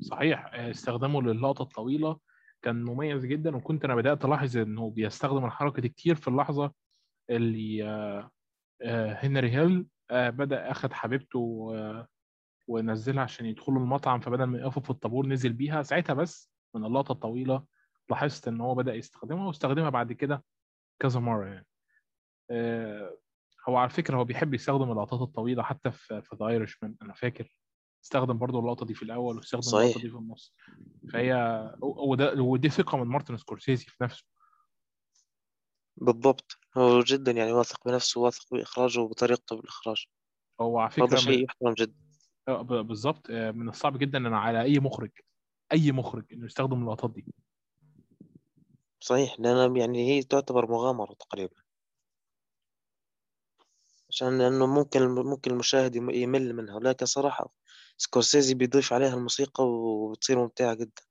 صحيح. 0.00 0.50
آه، 0.54 0.70
استخدامه 0.70 1.22
للقطة 1.22 1.62
الطويلة 1.62 2.18
كان 2.66 2.84
مميز 2.84 3.26
جدا 3.26 3.56
وكنت 3.56 3.84
أنا 3.84 3.94
بدأت 3.94 4.24
ألاحظ 4.24 4.56
إنه 4.56 4.90
بيستخدم 4.90 5.44
الحركة 5.44 5.82
دي 5.82 5.88
كتير 5.88 6.14
في 6.14 6.28
اللحظة 6.28 6.72
اللي 7.30 7.84
آه، 7.84 8.30
آه، 8.82 9.12
هنري 9.12 9.50
هيل 9.50 9.86
آه، 10.10 10.30
بدأ 10.30 10.70
أخد 10.70 10.92
حبيبته 10.92 11.72
ونزلها 12.68 13.22
عشان 13.22 13.46
يدخلوا 13.46 13.78
المطعم 13.78 14.20
فبدل 14.20 14.44
ما 14.44 14.58
يقفوا 14.58 14.82
في 14.82 14.90
الطابور 14.90 15.26
نزل 15.26 15.52
بيها. 15.52 15.82
ساعتها 15.82 16.14
بس 16.14 16.50
من 16.74 16.84
اللقطة 16.84 17.12
الطويلة 17.12 17.64
لاحظت 18.10 18.48
إن 18.48 18.60
هو 18.60 18.74
بدأ 18.74 18.94
يستخدمها 18.94 19.46
واستخدمها 19.46 19.90
بعد 19.90 20.12
كده 20.12 20.44
كذا 21.02 21.20
مرة 21.20 21.46
يعني. 21.46 21.66
هو 23.68 23.76
على 23.76 23.90
فكرة 23.90 24.16
هو 24.16 24.24
بيحب 24.24 24.54
يستخدم 24.54 24.90
اللقطات 24.92 25.20
الطويلة 25.20 25.62
حتى 25.62 25.90
في 25.90 26.36
The 26.40 26.46
Irishman 26.48 26.94
أنا 27.02 27.12
فاكر. 27.12 27.56
استخدم 28.06 28.38
برضو 28.38 28.58
اللقطة 28.60 28.86
دي 28.86 28.94
في 28.94 29.02
الأول 29.02 29.36
واستخدم 29.36 29.60
صحيح. 29.62 29.96
دي 29.96 30.10
في 30.10 30.16
النص. 30.16 30.54
فهي 31.12 31.34
وده 31.82 32.34
ودي 32.42 32.68
ثقة 32.68 32.98
من 32.98 33.04
مارتن 33.06 33.36
سكورسيزي 33.36 33.84
في 33.84 34.04
نفسه. 34.04 34.24
بالضبط. 35.96 36.58
هو 36.76 37.00
جدا 37.00 37.32
يعني 37.32 37.52
واثق 37.52 37.88
بنفسه 37.88 38.20
واثق 38.20 38.54
بإخراجه 38.54 39.00
وبطريقته 39.00 39.56
بالإخراج. 39.56 40.06
هو 40.60 40.78
على 40.78 40.92
هذا 40.98 41.04
من 41.04 41.16
شيء 41.16 41.44
يحترم 41.44 41.74
جدا. 41.74 41.94
آه، 42.48 42.62
بالظبط 42.62 43.26
آه، 43.30 43.50
من 43.50 43.68
الصعب 43.68 43.98
جدا 43.98 44.18
إن 44.18 44.34
على 44.34 44.62
أي 44.62 44.78
مخرج 44.78 45.10
أي 45.72 45.92
مخرج 45.92 46.24
إنه 46.32 46.46
يستخدم 46.46 46.82
اللقطات 46.82 47.10
دي. 47.10 47.26
صحيح 49.00 49.40
لأن 49.40 49.76
يعني 49.76 50.08
هي 50.08 50.22
تعتبر 50.22 50.70
مغامرة 50.70 51.14
تقريبا. 51.14 51.56
عشان 54.10 54.38
لأنه 54.38 54.66
ممكن 54.66 55.02
ممكن 55.08 55.50
المشاهد 55.50 55.96
يم- 55.96 56.10
يمل 56.10 56.52
منها. 56.54 56.74
ولكن 56.76 57.06
صراحة 57.06 57.52
سكورسيزي 57.96 58.54
بيضيف 58.54 58.92
عليها 58.92 59.14
الموسيقى 59.14 59.64
وبتصير 59.68 60.38
ممتعة 60.38 60.74
جدا. 60.74 61.02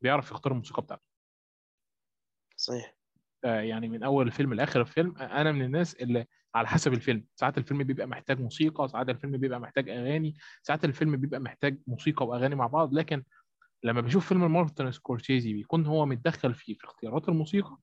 بيعرف 0.00 0.30
يختار 0.30 0.52
الموسيقى 0.52 0.82
بتاعته. 0.82 1.02
صحيح. 2.56 2.96
آه، 3.44 3.60
يعني 3.60 3.88
من 3.88 4.02
أول 4.02 4.26
الفيلم 4.26 4.54
لآخر 4.54 4.80
الفيلم 4.80 5.16
آه، 5.18 5.40
أنا 5.40 5.52
من 5.52 5.62
الناس 5.62 5.94
اللي 5.94 6.26
على 6.54 6.68
حسب 6.68 6.92
الفيلم. 6.92 7.24
ساعات 7.34 7.58
الفيلم 7.58 7.82
بيبقى 7.82 8.06
محتاج 8.06 8.40
موسيقى 8.40 8.88
ساعات 8.88 9.08
الفيلم 9.08 9.36
بيبقى 9.36 9.60
محتاج 9.60 9.88
أغاني 9.90 10.34
ساعات 10.62 10.84
الفيلم 10.84 11.16
بيبقى 11.16 11.40
محتاج 11.40 11.78
موسيقى 11.86 12.26
وأغاني 12.26 12.54
مع 12.54 12.66
بعض. 12.66 12.94
لكن 12.94 13.24
لما 13.82 14.00
بشوف 14.00 14.28
فيلم 14.28 14.52
مارتن 14.52 14.92
سكورسيزي 14.92 15.52
بيكون 15.52 15.86
هو 15.86 16.06
متدخل 16.06 16.54
فيه 16.54 16.74
في 16.74 16.84
اختيارات 16.84 17.28
الموسيقى 17.28 17.78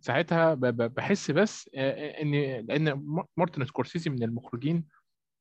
ساعتها 0.00 0.54
بحس 0.54 1.30
بس 1.30 1.70
آه، 1.74 1.90
آه، 1.90 2.22
ان 2.22 2.32
لأن 2.66 3.04
مارتن 3.36 3.64
سكورسيزي 3.64 4.10
من 4.10 4.22
المخرجين 4.22 4.84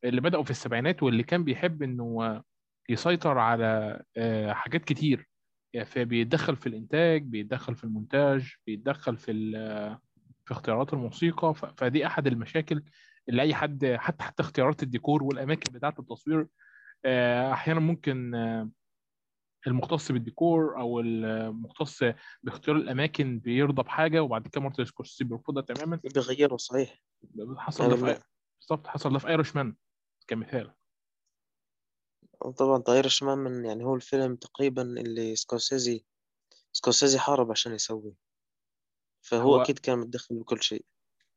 اللي 0.04 0.22
بدأوا 0.22 0.44
في 0.44 0.52
السبعينات 0.52 1.04
واللي 1.04 1.24
كان 1.24 1.44
بيحب 1.44 1.84
إنه 1.84 2.42
يسيطر 2.90 3.38
على 3.38 4.04
آه، 4.18 4.54
حاجات 4.54 4.86
كتير. 4.86 5.30
يعني 5.74 5.86
فبيتدخل 5.86 6.56
في 6.56 6.68
الإنتاج 6.68 7.24
بيتدخل 7.24 7.76
في 7.76 7.84
المونتاج 7.84 8.56
بيتدخل 8.68 9.18
في 9.18 9.52
في 10.46 10.52
اختيارات 10.52 10.94
الموسيقى. 10.94 11.54
فدي 11.78 12.06
أحد 12.08 12.28
المشاكل 12.28 12.84
اللي 13.30 13.42
أي 13.42 13.56
حد 13.56 13.86
حتى 13.86 14.24
حتى 14.24 14.44
اختيارات 14.44 14.84
الديكور 14.84 15.24
والأماكن 15.24 15.74
بتاعة 15.74 15.96
التصوير 16.00 16.48
آه، 17.06 17.54
أحيانا 17.54 17.80
ممكن 17.80 18.36
آه، 18.36 18.70
المختص 19.68 20.12
بالديكور 20.12 20.80
أو 20.80 21.00
المختص 21.00 22.04
باختيار 22.44 22.78
الأماكن 22.78 23.40
بيرضى 23.40 23.84
بحاجة 23.84 24.24
وبعد 24.24 24.48
كده 24.48 24.62
مارتن 24.62 24.86
سكورسيزي 24.86 25.30
بيرفضها 25.30 25.62
تماما. 25.64 26.00
بيغيروا 26.16 26.58
صحيح. 26.58 27.04
حصل 27.58 27.90
ده 27.90 27.96
في 27.96 28.08
يعني 28.08 28.24
بالظبط 28.62 28.88
حصل 28.88 29.14
ده 29.14 29.20
في 29.20 29.28
Irishman. 29.28 29.76
كمثال. 30.28 30.74
طبعا 32.58 32.78
The 32.78 33.06
Irishman 33.06 33.38
من 33.38 33.66
يعني 33.66 33.84
هو 33.84 33.96
الفيلم 33.96 34.36
تقريبا 34.36 34.82
اللي 34.82 35.36
سكورسيزي 35.36 36.06
سكورسيزي 36.72 37.20
حارب 37.20 37.52
عشان 37.52 37.74
يسويه. 37.74 38.14
فهو 39.22 39.56
هو 39.56 39.62
أكيد 39.62 39.80
كان 39.80 40.00
متدخل 40.00 40.36
بكل 40.36 40.64
شيء. 40.64 40.86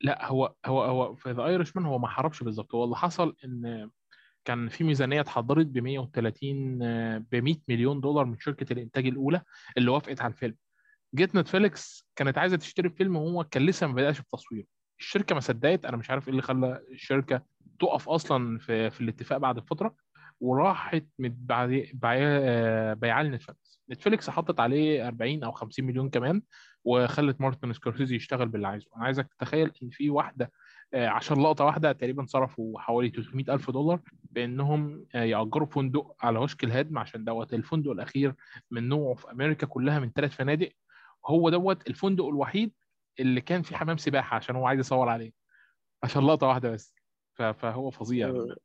لا 0.00 0.26
هو 0.26 0.54
هو 0.66 0.82
هو 0.82 1.14
في 1.14 1.30
The 1.30 1.44
Irishman 1.46 1.86
هو 1.86 1.98
ما 1.98 2.08
حاربش 2.08 2.42
بالظبط. 2.42 2.74
هو 2.74 2.84
اللي 2.84 2.96
حصل 2.96 3.36
إن 3.44 3.90
كان 4.44 4.68
في 4.68 4.84
ميزانية 4.84 5.20
اتحضرت 5.20 5.66
ب 5.66 5.78
130 5.78 6.78
ب 7.18 7.34
100 7.36 7.56
مليون 7.68 8.00
دولار 8.00 8.24
من 8.24 8.38
شركة 8.38 8.72
الإنتاج 8.72 9.06
الأولى 9.06 9.42
اللي 9.76 9.90
وافقت 9.90 10.20
على 10.20 10.32
الفيلم. 10.32 10.56
جيت 11.14 11.34
نتفليكس 11.34 12.06
كانت 12.16 12.38
عايزة 12.38 12.56
تشتري 12.56 12.88
الفيلم 12.88 13.16
وهو 13.16 13.44
كان 13.44 13.66
لسه 13.66 13.86
ما 13.86 13.92
بدأش 13.92 14.20
التصوير 14.20 14.66
الشركة 15.00 15.34
ما 15.34 15.40
صدقت 15.40 15.84
أنا 15.84 15.96
مش 15.96 16.10
عارف 16.10 16.24
إيه 16.28 16.30
اللي 16.30 16.42
خلى 16.42 16.84
الشركة 16.90 17.42
تقف 17.80 18.08
أصلا 18.08 18.58
في 18.58 18.90
في 18.90 19.00
الاتفاق 19.00 19.38
بعد 19.38 19.60
فترة 19.60 19.94
وراحت 20.40 21.06
بيعاه 21.18 23.22
لنتفليكس. 23.22 23.80
نتفليكس 23.90 24.30
حطت 24.30 24.60
عليه 24.60 25.08
40 25.08 25.44
أو 25.44 25.52
50 25.52 25.84
مليون 25.84 26.10
كمان 26.10 26.42
وخلت 26.84 27.40
مارتن 27.40 27.72
سكورسيزي 27.72 28.16
يشتغل 28.16 28.48
باللي 28.48 28.68
عايزه. 28.68 28.86
أنا 28.96 29.04
عايزك 29.04 29.28
تتخيل 29.38 29.72
إن 29.82 29.88
في 29.90 30.10
واحدة 30.10 30.52
آه، 30.94 31.08
عشان 31.08 31.42
لقطة 31.42 31.64
واحدة 31.64 31.92
تقريبا 31.92 32.24
صرفوا 32.26 32.80
حوالي 32.80 33.10
300 33.10 33.54
ألف 33.54 33.70
دولار 33.70 34.00
بإنهم 34.30 35.06
آه، 35.14 35.22
يأجروا 35.22 35.66
فندق 35.66 36.16
على 36.20 36.38
وشك 36.38 36.64
الهدم 36.64 36.98
عشان 36.98 37.24
دوت 37.24 37.54
الفندق 37.54 37.90
الأخير 37.90 38.34
من 38.70 38.88
نوعه 38.88 39.14
في 39.14 39.30
أمريكا 39.32 39.66
كلها 39.66 39.98
من 39.98 40.12
ثلاث 40.12 40.34
فنادق. 40.34 40.70
هو 41.26 41.50
دوت 41.50 41.88
الفندق 41.88 42.26
الوحيد 42.26 42.72
اللي 43.20 43.40
كان 43.40 43.62
فيه 43.62 43.76
حمام 43.76 43.96
سباحة 43.96 44.36
عشان 44.36 44.56
هو 44.56 44.66
عايز 44.66 44.80
يصور 44.80 45.08
عليه. 45.08 45.32
عشان 46.02 46.26
لقطة 46.26 46.46
واحدة 46.46 46.70
بس. 46.70 46.99
فهو 47.34 47.90
فظيع. 47.90 48.28
آه، 48.28 48.56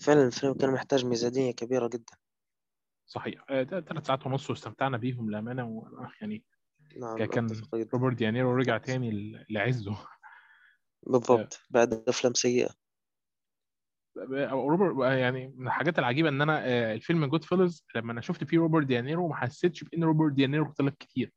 فعلا 0.00 0.26
الفيلم 0.26 0.54
كان 0.54 0.72
محتاج 0.72 1.04
ميزانية 1.06 1.52
كبيرة 1.52 1.88
جدا. 1.88 2.16
صحيح. 3.06 3.44
ثلاث 3.48 4.06
ساعات 4.06 4.26
ونص 4.26 4.50
واستمتعنا 4.50 4.96
بيهم 4.96 5.30
للأمانة 5.30 5.66
و- 5.68 6.06
يعني 6.20 6.44
نعم 6.96 7.24
كان 7.24 7.62
روبرت 7.94 8.16
دي 8.16 8.29
نيرو 8.29 8.54
رجع 8.56 8.78
تاني 8.78 9.44
لعزه. 9.50 9.96
بالضبط 11.02 11.60
بعد 11.70 12.04
أفلام 12.08 12.34
سيئة. 12.34 12.70
روبرت 14.50 15.12
يعني 15.18 15.48
من 15.48 15.66
الحاجات 15.66 15.98
العجيبة 15.98 16.28
إن 16.28 16.42
أنا 16.42 16.66
آه، 16.66 16.94
الفيلم 16.94 17.26
Goodfellas 17.26 17.84
لما 17.94 18.12
أنا 18.12 18.20
شفت 18.20 18.44
فيه 18.44 18.58
روبرت 18.58 18.86
دي 18.86 19.00
نيرو 19.00 19.28
ما 19.28 19.36
حسيتش 19.36 19.84
بإن 19.84 20.04
روبرت 20.04 20.32
دي 20.32 20.43
نيرو 20.43 20.64
اختلف 20.66 20.94
كتير. 20.94 21.32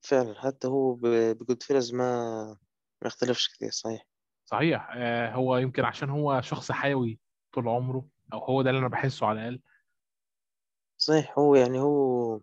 فعلا 0.00 0.40
حتى 0.40 0.68
هو 0.68 0.94
ب 0.94 1.62
Goodfellas 1.62 1.94
ما 1.94 2.56
ما 3.02 3.08
اختلفش 3.08 3.48
كثير 3.48 3.70
صحيح. 3.70 4.06
صحيح. 4.44 4.90
آه، 4.94 5.34
هو 5.34 5.56
يمكن 5.56 5.84
عشان 5.84 6.10
هو 6.10 6.40
شخص 6.40 6.72
حيوي 6.72 7.18
طول 7.52 7.68
عمره 7.68 8.06
أو 8.32 8.38
هو 8.38 8.62
ده 8.62 8.70
اللي 8.70 8.78
أنا 8.78 8.88
بحسه 8.88 9.26
على 9.26 9.40
الأقل. 9.40 9.60
صحيح 10.96 11.38
هو 11.38 11.54
يعني 11.54 11.80
هو 11.80 12.40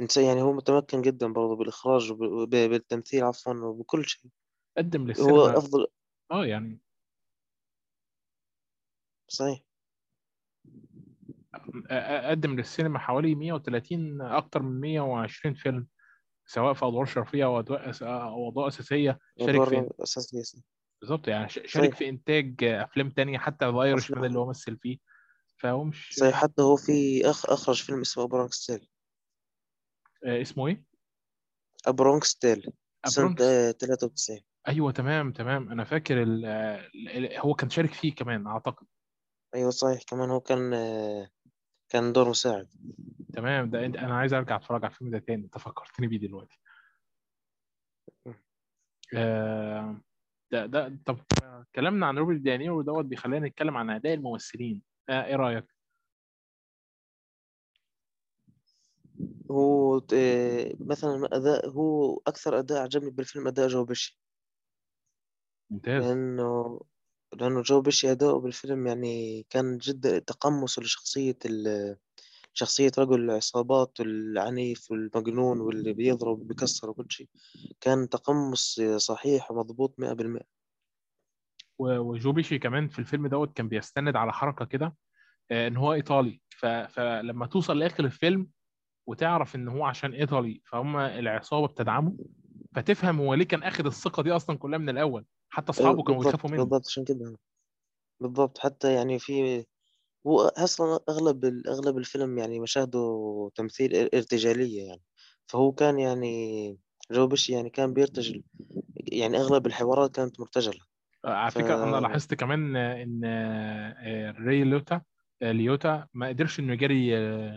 إنسان 0.00 0.24
يعني 0.24 0.42
هو 0.42 0.52
متمكن 0.52 1.02
جدا 1.02 1.32
برضه 1.32 1.56
بالإخراج 1.56 2.12
وبالتمثيل 2.12 3.24
عفوا 3.24 3.54
وبكل 3.54 4.04
شيء. 4.04 4.30
قدم 4.76 5.00
هو 5.00 5.06
للسينما 5.06 5.58
أفضل 5.58 5.86
آه 6.30 6.46
يعني. 6.46 6.80
صحيح. 9.28 9.60
قدم 12.30 12.56
للسينما 12.56 12.98
حوالي 12.98 13.34
130 13.34 14.20
أكتر 14.20 14.62
من 14.62 14.80
120 14.80 15.54
فيلم. 15.54 15.86
سواء 16.46 16.74
في 16.74 16.84
أدوار 16.86 17.04
شرفية 17.04 17.44
أو 17.44 17.60
أو 18.02 18.48
أدوار 18.50 18.68
أساسية 18.68 19.18
شارك 19.40 19.64
في 19.64 19.88
صح. 20.04 20.22
بالظبط 21.00 21.28
يعني 21.28 21.48
ش- 21.48 21.60
شارك 21.64 21.94
في 21.94 22.08
إنتاج 22.08 22.64
أفلام 22.64 23.10
تانية 23.10 23.38
حتى 23.38 23.70
The 23.70 23.82
Irishman 23.82 24.24
اللي 24.24 24.38
هو 24.38 24.46
مثل 24.46 24.78
فيه. 24.78 24.98
فهو 25.56 25.84
مش 25.84 26.14
صحيح 26.18 26.34
حتى 26.34 26.62
هو 26.62 26.76
في 26.76 27.30
أخ 27.30 27.50
أخرج 27.50 27.82
فيلم 27.82 28.00
اسمه 28.00 28.24
A 28.24 28.31
Bronx 28.31 28.66
Tale 28.66 28.88
آه، 30.26 30.42
اسمه 30.42 30.66
إيه؟ 30.66 30.84
A 31.86 31.94
Bronx 31.94 32.36
Tale 32.36 32.72
سنة 33.06 33.24
A 33.24 33.27
Bronx 33.27 33.42
آه، 33.42 33.70
93 33.70 34.40
أيوه 34.68 34.92
تمام 34.92 35.32
تمام. 35.32 35.70
أنا 35.70 35.84
فاكر 35.84 36.22
ال... 36.22 36.44
ال- 36.44 37.38
هو 37.38 37.54
كان 37.54 37.70
شارك 37.70 37.92
فيه 37.94 38.14
كمان 38.14 38.46
أعتقد. 38.46 38.86
أيوة 39.54 39.70
صحيح. 39.70 40.02
كمان 40.02 40.30
هو 40.30 40.40
كان 40.40 40.74
آه، 40.74 41.28
كان 41.88 42.12
دور 42.12 42.28
مساعد. 42.28 42.68
تمام. 43.36 43.70
ده 43.70 43.86
انت 43.86 43.96
أنا 43.96 44.18
عايز 44.18 44.34
أرجع 44.34 44.56
أتفرج 44.56 44.84
على 44.84 44.92
الفيلم 44.92 45.10
ده 45.10 45.18
تاني. 45.18 45.44
أنت 45.44 45.58
فكرتني 45.58 46.06
بيه 46.06 46.18
دلوقتي. 46.18 46.60
آه، 49.16 50.00
ده 50.52 50.66
ده 50.66 50.98
طب 51.06 51.18
كلامنا 51.74 52.06
عن 52.06 52.18
روبرت 52.18 52.40
دي 52.40 52.54
نيرو 52.54 52.82
دوت 52.82 53.04
بيخلينا 53.04 53.48
نتكلم 53.48 53.76
عن 53.76 53.90
أداء 53.90 54.14
الممثلين. 54.14 54.82
آه، 55.08 55.24
إيه 55.24 55.36
رأيك؟ 55.36 55.76
هو 59.50 59.98
آه، 60.14 60.72
مثلا 60.80 61.28
أداء 61.32 61.68
هو 61.68 62.20
أكثر 62.26 62.58
أداء 62.58 62.82
عجبني 62.82 63.10
بالفيلم 63.10 63.46
أداء 63.46 63.68
جو 63.68 63.84
بيشي. 63.84 64.20
ممتاز. 65.70 66.04
لأنه 66.04 66.80
لأنه 67.32 67.62
جو 67.62 67.80
بيشي 67.80 68.12
أداؤه 68.12 68.40
بالفيلم 68.40 68.86
يعني 68.86 69.46
كان 69.50 69.78
جدا 69.78 70.18
تقمصه 70.18 70.82
لشخصية 70.82 71.38
ال... 71.44 71.96
شخصية 72.58 72.92
رجل 72.98 73.20
العصابات 73.30 74.00
العنيف 74.00 74.90
والمجنون 74.90 75.60
واللي 75.60 75.92
بيضرب 75.92 76.40
وبيكسر 76.40 76.90
وكل 76.90 77.06
شيء. 77.10 77.28
كان 77.80 78.08
تقمص 78.08 78.80
صحيح 78.96 79.50
ومضبوط 79.50 79.94
مئة 79.98 80.12
بالمئة. 80.12 80.44
و- 81.78 81.98
وجو 81.98 82.32
بيشي 82.32 82.58
كمان 82.58 82.88
في 82.88 82.98
الفيلم 82.98 83.26
دوت 83.26 83.52
كان 83.56 83.68
بيستند 83.68 84.16
على 84.16 84.32
حركة 84.32 84.64
كده 84.64 84.96
آه، 85.50 85.68
إن 85.68 85.76
هو 85.76 85.92
إيطالي. 85.92 86.40
فلما 86.88 87.46
توصل 87.46 87.78
لآخر 87.78 88.04
الفيلم 88.04 88.48
وتعرف 89.08 89.54
إن 89.56 89.68
هو 89.68 89.84
عشان 89.84 90.12
إيطالي 90.14 90.60
فهم 90.64 90.96
العصابة 90.96 91.66
بتدعمه 91.66 92.16
فتفهم 92.74 93.18
هو 93.20 93.34
ليه 93.34 93.44
كان 93.44 93.62
أخد 93.62 93.86
الثقة 93.86 94.22
دي 94.22 94.32
أصلا 94.32 94.58
كلها 94.58 94.78
من 94.78 94.88
الأول. 94.88 95.24
حتى 95.48 95.70
أصحابه 95.70 96.02
كانوا 96.02 96.18
بالضبط 96.18 96.26
بيخافوا 96.34 96.50
منه. 96.50 96.62
بالضبط. 96.64 96.86
عشان 96.86 97.04
كده. 97.04 97.38
بالضبط. 98.20 98.58
حتى 98.58 98.94
يعني 98.94 99.18
في 99.18 99.64
هو 100.26 100.40
أصلا 100.40 101.00
أغلب 101.08 101.44
ال- 101.44 101.68
أغلب 101.68 101.98
الفيلم 101.98 102.38
يعني 102.38 102.60
مشاهده 102.60 103.50
تمثيل 103.54 103.90
إر- 103.90 104.14
إرتجالية 104.14 104.88
يعني. 104.88 105.02
فهو 105.46 105.72
كان 105.72 105.98
يعني 105.98 106.78
جو 107.12 107.26
بيشي 107.26 107.52
يعني 107.52 107.70
كان 107.70 107.92
بيرتجل 107.92 108.42
يعني 109.12 109.36
أغلب 109.36 109.66
الحوارات 109.66 110.14
كانت 110.16 110.40
مرتجلة. 110.40 110.80
آه، 111.24 111.28
على 111.28 111.50
فكرة 111.50 111.84
أنا 111.84 112.00
لاحظت 112.00 112.34
كمان 112.34 112.76
إن 112.76 113.20
آه، 113.24 114.30
ري 114.30 114.64
ليوتا 114.64 115.02
آه، 115.42 115.52
ليوتا 115.52 116.08
ما 116.14 116.28
قدرش 116.28 116.60
إنه 116.60 116.72
يجري 116.72 117.10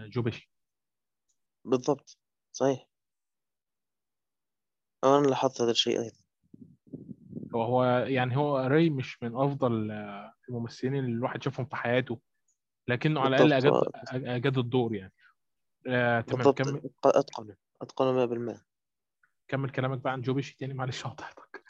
جو 0.10 0.22
بيشي 0.22 0.52
فبالضبط 1.66 2.18
صحيح. 2.52 2.90
أنا 5.04 5.28
لاحظت 5.28 5.62
هذا 5.62 5.72
الشيء 5.72 6.02
أيضا. 6.02 6.18
هو 7.56 7.84
يعني 8.08 8.38
هو 8.38 8.60
ري 8.60 8.90
مش 8.90 9.24
من 9.24 9.36
أفضل 9.36 9.92
الممثلين 10.50 10.96
اللي 10.96 11.12
الواحد 11.12 11.44
شافهم 11.44 11.66
في 11.66 11.76
حياته. 11.76 12.20
لكنه 12.90 13.22
على 13.22 13.36
الأقل 13.36 13.54
أجاد 13.54 13.74
أجاد 14.28 14.58
الدور 14.58 14.96
يعني. 14.96 15.14
آه، 15.88 16.22
تمام 16.22 16.52
كمل. 16.52 16.90
أتقن 17.82 18.16
مئة 18.16 18.26
بالمئة 18.26 18.62
كمل 19.48 19.70
كلامك 19.70 19.98
بقى 19.98 20.14
عن 20.14 20.22
جو 20.22 20.34
بيشي 20.34 20.56
تاني 20.58 20.74
معلش 20.74 21.04
قطعتك. 21.04 21.64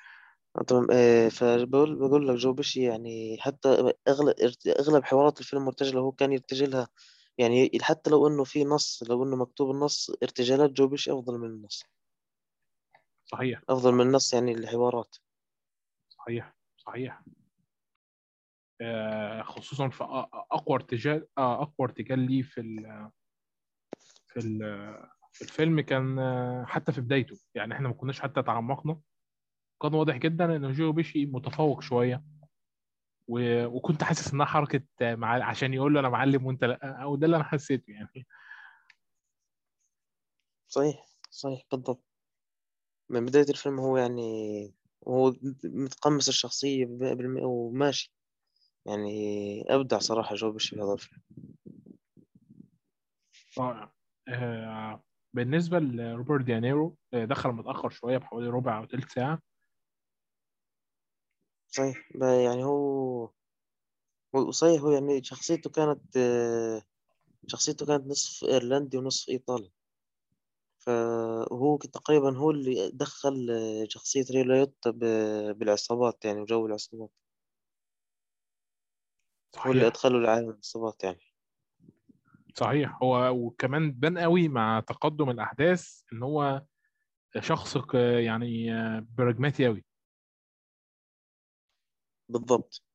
تمام 0.68 0.88
آه، 0.92 1.30
فبقول 1.30 1.96
بقول 1.96 2.28
لك 2.28 2.36
جو 2.36 2.54
بيشي 2.54 2.84
يعني 2.84 3.38
حتى 3.40 3.94
أغلب 4.08 4.36
ارت- 4.42 4.68
أغلب 4.68 5.04
حوارات 5.04 5.40
الفيلم 5.40 5.66
مرتجلة 5.66 6.00
هو 6.02 6.12
كان 6.12 6.32
يرتجلها 6.34 6.88
يعني 7.38 7.72
حتى 7.82 8.10
لو 8.10 8.28
إنه 8.28 8.44
في 8.44 8.64
نص 8.64 9.04
لو 9.10 9.24
إنه 9.24 9.36
مكتوب 9.36 9.72
النص 9.72 10.12
ارتجالات 10.24 10.70
جو 10.72 10.88
بيشي 10.88 11.12
أفضل 11.12 11.38
من 11.38 11.48
النص. 11.48 11.84
صحيح. 13.26 13.62
أفضل 13.70 13.92
من 13.94 14.02
النص 14.02 14.34
يعني 14.34 14.52
الحوارات 14.52 15.16
صحيح 16.10 16.56
صحيح. 16.78 17.14
آه، 17.22 17.24
خصوصا 19.44 19.90
في 19.90 20.04
أقوى 20.52 20.76
ارتجال 20.76 21.28
آه، 21.38 21.62
أقوى 21.62 21.88
ارتجال 21.88 22.20
ليه 22.20 22.42
في 22.42 22.62
ال 22.62 23.10
في 24.28 24.40
ال 24.40 24.60
في 25.32 25.42
الفيلم 25.42 25.82
كان 25.82 26.20
آه، 26.20 26.66
حتى 26.66 26.92
في 26.92 27.02
بدايته. 27.02 27.38
يعني 27.56 27.74
إحنا 27.74 27.88
ما 27.88 27.94
كناش 27.94 28.20
حتى 28.20 28.44
تعمقنا. 28.44 29.00
كان 29.82 29.94
واضح 29.94 30.18
جدا 30.18 30.56
إن 30.56 30.72
جو 30.72 30.92
بيشي 30.92 31.26
متفوق 31.26 31.82
شوية. 31.82 32.24
و... 33.28 33.66
وكنت 33.66 34.04
حاسس 34.04 34.34
إنها 34.34 34.46
حركة 34.46 34.84
آه، 35.02 35.16
مع... 35.16 35.46
عشان 35.46 35.74
يقول 35.74 35.94
له 35.94 36.00
أنا 36.00 36.10
معلم 36.10 36.46
وأنت 36.46 36.64
لأ 36.64 37.02
أو 37.04 37.16
ده 37.16 37.26
اللي 37.26 37.36
أنا 37.36 37.44
حسيته 37.44 37.92
يعني. 37.92 38.28
صحيح 40.68 41.06
صحيح 41.30 41.62
بالضبط. 41.72 42.04
من 43.10 43.26
بداية 43.26 43.50
الفيلم 43.50 43.80
هو 43.80 43.98
يعني 43.98 44.74
هو 45.08 45.34
متقمص 45.64 46.30
بالم- 46.86 47.44
وماشي. 47.44 48.19
يعني 48.86 49.64
أبدع 49.76 50.00
صراحة 50.00 50.36
جو 50.36 50.52
بيشي 50.52 50.76
في 50.76 50.82
هذا 50.82 50.94
الفيلم 50.94 51.22
رائع 53.60 53.92
آه، 54.30 55.04
بالنسبة 55.34 55.80
لروبرت 55.80 56.46
ديانيرو 56.46 56.98
آه، 57.14 57.26
دخل 57.26 57.50
متأخر 57.50 57.90
شوية 57.90 58.18
بحوالي 58.18 58.48
ربع 58.48 58.78
أو 58.78 58.86
ثلث 58.86 59.14
ساعة. 59.14 59.40
صحيح 61.68 61.98
يعني 62.22 62.64
هو 62.64 63.30
هو 64.36 64.52
صحيح 64.52 64.82
هو 64.82 64.92
يعني 64.92 65.24
شخصيته 65.24 65.70
كانت 65.70 66.18
آه، 66.18 66.82
شخصيته 67.48 67.86
كانت 67.86 68.08
نصف 68.08 68.44
إيرلندي 68.44 68.98
ونصف 68.98 69.30
إيطالي. 69.30 69.72
فهو 70.80 71.78
تقريبا 71.78 72.38
هو 72.38 72.52
اللي 72.52 72.92
دخل 72.94 73.48
آه، 73.52 73.86
شخصية 73.90 74.26
ري 74.32 74.44
ليوتا 74.44 74.90
ب- 74.90 75.58
بالعصابات 75.60 76.26
يعني 76.26 76.42
وجو 76.42 76.66
العصابات. 76.66 77.12
هو 79.58 79.72
اللي 79.72 79.82
صحيح. 79.82 79.92
أدخله 79.94 80.20
لعالم 80.20 80.50
العصابات 80.50 81.04
يعني. 81.04 81.20
صحيح. 82.56 83.04
هو 83.04 83.30
وكمان 83.30 83.92
بان 83.92 84.18
قوي 84.18 84.48
مع 84.48 84.80
تقدم 84.80 85.30
الأحداث 85.30 86.02
إن 86.14 86.24
هو 86.24 86.64
شخص 87.40 87.78
يعني 87.94 88.72
براجماتي 89.02 89.66
قوي. 89.66 89.86
بالضبط. 92.30 92.86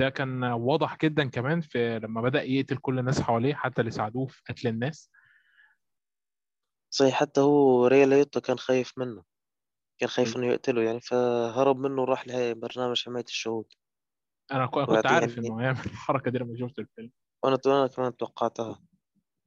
ده 0.00 0.08
كان 0.08 0.44
واضح 0.44 0.96
جدا 1.02 1.30
كمان 1.30 1.60
في 1.60 1.98
لما 1.98 2.20
بدأ 2.20 2.42
يقتل 2.42 2.76
كل 2.76 2.98
الناس 2.98 3.20
حواليه 3.20 3.54
حتى 3.54 3.80
اللي 3.80 3.90
ساعدوه 3.90 4.26
في 4.26 4.42
قتل 4.48 4.68
الناس. 4.68 5.10
صحيح 6.90 7.14
حتى 7.14 7.40
هو 7.40 7.86
ري 7.86 8.06
ليوتا 8.06 8.40
كان 8.40 8.58
خايف 8.58 8.98
منه. 8.98 9.24
كان 9.98 10.08
خايف 10.08 10.36
إنه 10.36 10.46
يقتله 10.46 10.82
يعني 10.82 11.00
فهرب 11.00 11.78
منه 11.78 12.02
وراح 12.02 12.28
لبرنامج 12.28 13.04
حماية 13.04 13.24
الشهود. 13.24 13.66
أنا 14.52 14.66
كنت 14.66 15.06
عارف 15.06 15.36
يعني 15.36 15.48
إنه 15.48 15.60
هيعمل 15.60 15.78
الحركة 15.86 16.30
دي 16.30 16.38
لما 16.38 16.56
شفت 16.58 16.78
الفيلم. 16.78 17.10
وأنا 17.44 17.58
أنا 17.66 17.86
كمان 17.86 18.16
توقعتها. 18.16 18.82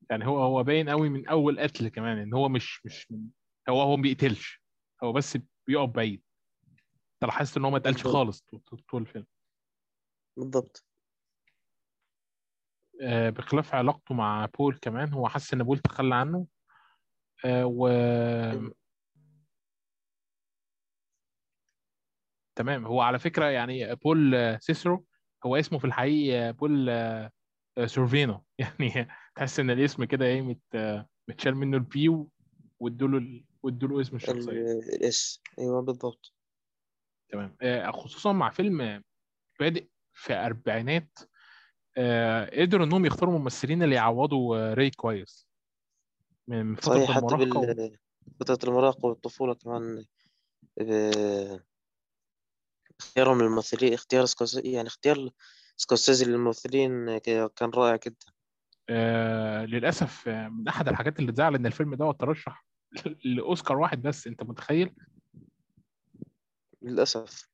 يعني 0.09 0.27
هو 0.27 0.43
هو 0.43 0.63
باين 0.63 0.89
قوي 0.89 1.09
من 1.09 1.27
أول 1.27 1.59
قتل 1.59 1.87
كمان 1.87 2.17
إن 2.17 2.33
هو 2.33 2.49
مش 2.49 2.85
مش 2.85 3.11
من 3.11 3.27
هو 3.69 3.81
هو 3.81 3.95
ما 3.95 4.01
بيقتلش. 4.01 4.61
هو 5.03 5.13
بس 5.13 5.37
بيقف 5.67 5.89
بعيد. 5.89 6.23
أنت 7.13 7.31
لاحظت 7.31 7.57
إن 7.57 7.65
هو 7.65 7.71
ما 7.71 7.77
قتلش 7.77 8.03
خالص 8.03 8.45
طول 8.89 9.01
الفيلم. 9.01 9.25
بالضبط. 10.37 10.85
آه، 13.01 13.29
بخلاف 13.29 13.75
علاقته 13.75 14.15
مع 14.15 14.45
بول 14.45 14.77
كمان 14.81 15.13
هو 15.13 15.29
حس 15.29 15.53
إن 15.53 15.63
بول 15.63 15.79
تخلى 15.79 16.15
عنه. 16.15 16.47
آه، 17.45 17.65
و 17.65 17.87
تمام. 22.59 22.85
هو 22.85 23.01
على 23.01 23.19
فكرة 23.19 23.45
يعني 23.45 23.95
بول 23.95 24.57
سيسرو 24.61 25.05
هو 25.45 25.55
اسمه 25.55 25.79
في 25.79 25.85
الحقيقي 25.85 26.39
آه، 26.39 26.51
بول 26.51 26.89
آه، 26.89 27.31
سورفينو. 27.85 28.43
يعني 28.59 29.07
تحس 29.35 29.59
إن 29.59 29.69
الاسم 29.69 30.03
كده 30.03 30.25
إيه 30.25 30.41
مت 30.41 31.05
متشال 31.29 31.55
منه 31.55 31.77
ال 31.77 32.01
P 32.01 32.25
وادوا 32.79 33.07
له 33.07 33.43
وادوا 33.63 33.89
له 33.89 34.01
اسم 34.01 34.15
الشخصية. 34.15 34.51
ال- 34.51 34.95
ال 34.95 35.11
S. 35.11 35.41
أيوه 35.59 35.81
بالضبط. 35.81 36.33
تمام. 37.29 37.55
آه، 37.61 37.91
خصوصا 37.91 38.31
مع 38.31 38.49
فيلم 38.49 39.03
بادئ 39.59 39.87
في 40.13 40.33
أربعينات 40.33 41.19
آه، 41.97 42.61
قدروا 42.61 42.85
إنهم 42.85 43.05
يختاروا 43.05 43.39
ممثلين 43.39 43.83
اللي 43.83 43.95
يعوضوا 43.95 44.73
ري 44.73 44.89
كويس. 44.89 45.47
من 46.47 46.75
فترة 46.75 46.93
صحيح 46.93 47.11
حتى 47.11 47.25
المراهقة 47.25 47.59
و... 47.59 47.65
بال 47.65 47.97
فترة 48.39 48.69
المراهقة 48.69 49.05
والطفولة 49.05 49.53
كمان 49.53 50.05
ب- 50.77 51.68
اختيارهم 52.99 53.41
للممثلين 53.41 53.93
اختيار 53.93 54.25
سكورسيزي 54.25 54.71
يعني 54.71 54.87
اختيار 54.87 55.29
سكورسيزي 55.77 56.25
للممثلين 56.25 57.17
كان 57.55 57.69
رائع 57.69 57.95
جدا. 58.05 58.25
آه 58.89 59.65
للأسف 59.65 60.27
آه، 60.27 60.47
من 60.47 60.67
أحد 60.67 60.87
الحاجات 60.87 61.19
اللي 61.19 61.31
تزعل 61.31 61.55
إن 61.55 61.65
الفيلم 61.65 61.95
ده 61.95 62.11
ترشح 62.11 62.65
لأوسكار 63.35 63.77
واحد 63.77 64.01
بس 64.01 64.27
أنت 64.27 64.43
متخيل؟ 64.43 64.95
للأسف. 66.81 67.49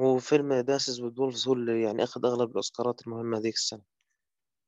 هو 0.00 0.18
فيلم 0.18 0.54
Dances 0.54 1.00
with 1.00 1.20
Wolves 1.20 1.48
هو 1.48 1.54
اللي 1.54 1.82
يعني 1.82 2.02
أخذ 2.02 2.26
أغلب 2.26 2.50
الأوسكارات 2.50 3.06
المهمة 3.06 3.38
ذيك 3.38 3.54
السنة. 3.54 3.82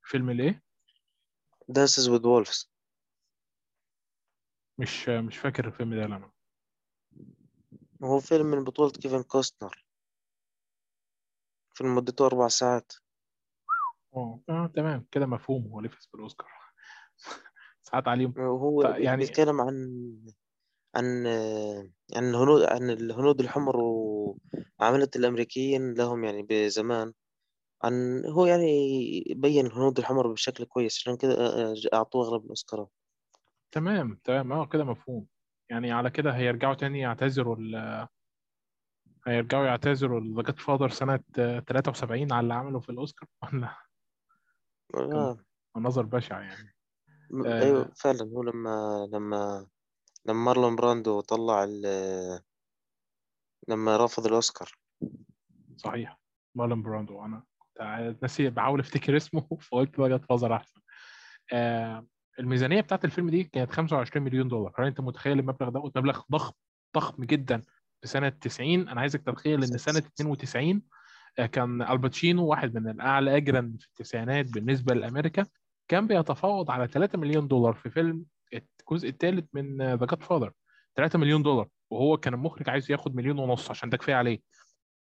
فيلم 0.02 0.30
الايه 0.30 0.62
Dances 1.68 2.09
with 2.09 2.26
Wolves 2.26 2.72
مش 4.78 5.08
مش 5.08 5.38
فاكر 5.38 5.66
الفيلم 5.66 5.94
ده 5.94 6.06
لما 6.06 6.32
هو 8.04 8.20
فيلم 8.20 8.46
من 8.46 8.64
بطولة 8.64 8.90
كيفن 8.90 9.22
كوستنر. 9.22 9.84
فيلم 11.74 11.94
مدته 11.94 12.26
أربع 12.26 12.48
ساعات. 12.48 12.92
آه 14.16 14.40
آه، 14.48 14.66
تمام. 14.66 15.06
كده 15.10 15.26
مفهوم. 15.26 15.66
هو 15.72 15.80
ليه 15.80 15.88
فاز 15.88 16.08
بالأوسكار؟ 16.12 16.48
ساعات 17.82 18.08
عليهم. 18.08 18.34
وهو 18.38 18.82
بي- 18.82 19.04
يعني 19.04 19.16
بيتكلم 19.16 19.60
عن 19.60 19.74
عن 20.96 21.26
عن 22.16 22.24
الهنود 22.28 22.62
عن 22.62 22.90
الهنود 22.90 23.40
الحمر 23.40 23.76
وعملة 23.76 25.08
الأمريكيين 25.16 25.94
لهم 25.94 26.24
يعني 26.24 26.42
بزمان. 26.42 27.12
عن 27.84 28.24
هو 28.26 28.46
يعني 28.46 28.66
بين 29.36 29.66
الهنود 29.66 29.98
الحمر 29.98 30.32
بشكل 30.32 30.64
كويس. 30.64 30.98
عشان 30.98 31.16
كده 31.16 31.32
آه، 31.34 31.72
آه، 31.72 31.74
أعطوه 31.94 32.26
أغلب 32.28 32.44
الأوسكارات. 32.44 32.90
تمام 33.72 34.20
تمام. 34.24 34.52
آه 34.52 34.66
كده 34.66 34.84
مفهوم. 34.84 35.26
يعني 35.72 35.92
على 35.92 36.11
كده 36.11 36.30
هيرجعوا 36.37 36.74
تاني 36.74 37.00
يعتذروا 37.00 37.56
ال... 37.58 38.08
هيرجعوا 39.26 39.66
يعتذروا 39.66 40.20
The 40.20 40.42
Godfather 40.42 40.88
سنة 40.88 41.20
آه، 41.38 41.58
73 41.61 42.32
على 42.32 42.40
اللي 42.44 42.54
عمله 42.54 42.80
في 42.80 42.88
الأوسكار؟ 42.88 43.28
ولا 44.94 45.14
آه. 45.14 45.38
منظر 45.76 46.02
بشع 46.02 46.40
يعني. 46.40 46.74
م- 47.30 47.46
آه 47.46 47.62
أيوة 47.62 47.92
فعلا. 47.96 48.22
هو 48.22 48.42
لما 48.42 49.08
لما 49.12 49.66
لما 50.26 50.44
مارلون 50.44 50.76
براندو 50.76 51.20
طلع 51.20 51.64
ال 51.64 51.82
لما 53.68 53.96
رفض 53.96 54.26
الأوسكار. 54.26 54.78
صحيح. 55.76 56.18
مارلون 56.54 56.82
براندو 56.82 57.24
أنا 57.24 57.42
كنت 57.58 58.22
ناسي 58.22 58.50
بحاول 58.50 58.80
أفتكر 58.80 59.16
اسمه 59.16 59.48
فقلت 59.70 60.00
The 60.00 60.09
Godfather 60.09 60.57
أحسن. 60.56 60.80
آه 61.52 62.06
الميزانية 62.38 62.81
بتاعت 62.81 63.05
الفيلم 63.05 63.31
دي 63.31 63.45
كانت 63.45 63.71
25 63.73 64.25
مليون 64.25 64.49
دولار. 64.49 64.73
هل 64.79 64.87
أنت 64.87 65.01
متخيل 65.01 65.38
المبلغ 65.38 65.68
ده؟ 65.68 65.81
مبلغ 65.97 66.21
ضخم 66.33 66.53
ضخم 66.97 67.25
جدا. 67.25 67.62
في 68.01 68.09
سنة 68.09 68.29
90 68.29 68.88
أنا 68.88 69.01
عايزك 69.01 69.23
تتخيل 69.23 69.64
إن 69.64 69.79
سنة 69.79 69.99
92 69.99 70.83
آه، 71.38 71.47
كان 71.47 71.83
آل 71.83 71.97
باتشينو 71.97 72.46
واحد 72.47 72.75
من 72.75 72.88
الأعلى 72.88 73.37
أجرا 73.37 73.77
في 73.81 73.87
التسعينات 73.87 74.47
بالنسبة 74.55 74.95
لأمريكا 74.95 75.47
كان 75.88 76.07
بيتفاوض 76.07 76.71
على 76.71 76.88
3 76.88 77.18
مليون 77.18 77.49
دولار 77.49 77.75
في 77.75 77.90
فيلم 77.90 78.25
الجزء 78.55 79.09
الثالث 79.09 79.45
من 79.53 79.83
The 79.83 80.07
Godfather 80.07 80.52
3 80.97 81.18
مليون 81.18 81.42
دولار. 81.42 81.68
وهو 81.90 82.16
كان 82.16 82.35
المخرج 82.35 82.71
عايز 82.71 82.90
ياخد 82.90 83.14
مليون 83.16 83.38
ونص 83.38 83.71
عشان 83.71 83.90
ده 83.90 83.97
كفاية 83.97 84.14
عليه. 84.14 84.40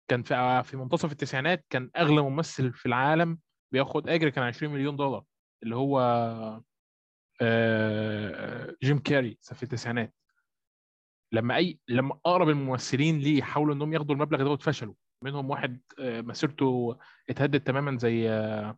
كان 0.08 0.24
في 0.24 0.36
آه، 0.36 0.62
في 0.62 0.78
منتصف 0.78 1.12
التسعينات 1.12 1.66
كان 1.70 1.90
أغلى 1.98 2.22
ممثل 2.22 2.74
في 2.74 2.86
العالم 2.86 3.40
بياخد 3.72 4.10
أجر 4.10 4.30
كان 4.30 4.44
20 4.44 4.74
مليون 4.74 4.96
دولار 4.96 5.24
اللي 5.64 5.76
هو 5.76 6.00
جيم 8.84 9.00
كاري 9.00 9.38
في 9.42 9.64
التسعينات. 9.64 10.14
لما 11.32 11.56
أي 11.56 11.80
لما 11.88 12.14
أقرب 12.26 12.50
الممثلين 12.50 13.20
ليه 13.20 13.42
حاولوا 13.42 13.76
إنهم 13.76 13.94
ياخدوا 13.94 14.16
المبلغ 14.16 14.44
ده 14.44 14.50
واتفشلوا 14.50 14.94
منهم 15.24 15.50
واحد 15.50 15.82
آه، 16.00 16.22
مسيرته 16.22 16.98
اتهدت 17.30 17.68
تماما 17.68 17.98
زي 17.98 18.30
آه، 18.30 18.78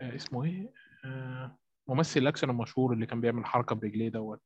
آه، 0.00 0.16
اسمه 0.16 0.44
إيه؟ 0.44 0.72
آه، 1.04 1.58
ممثل 1.88 2.20
الأكشن 2.20 2.50
المشهور 2.50 2.92
اللي 2.92 3.06
كان 3.06 3.20
بيعمل 3.20 3.46
حركة 3.46 3.74
برجليه 3.74 4.08
دوت. 4.08 4.42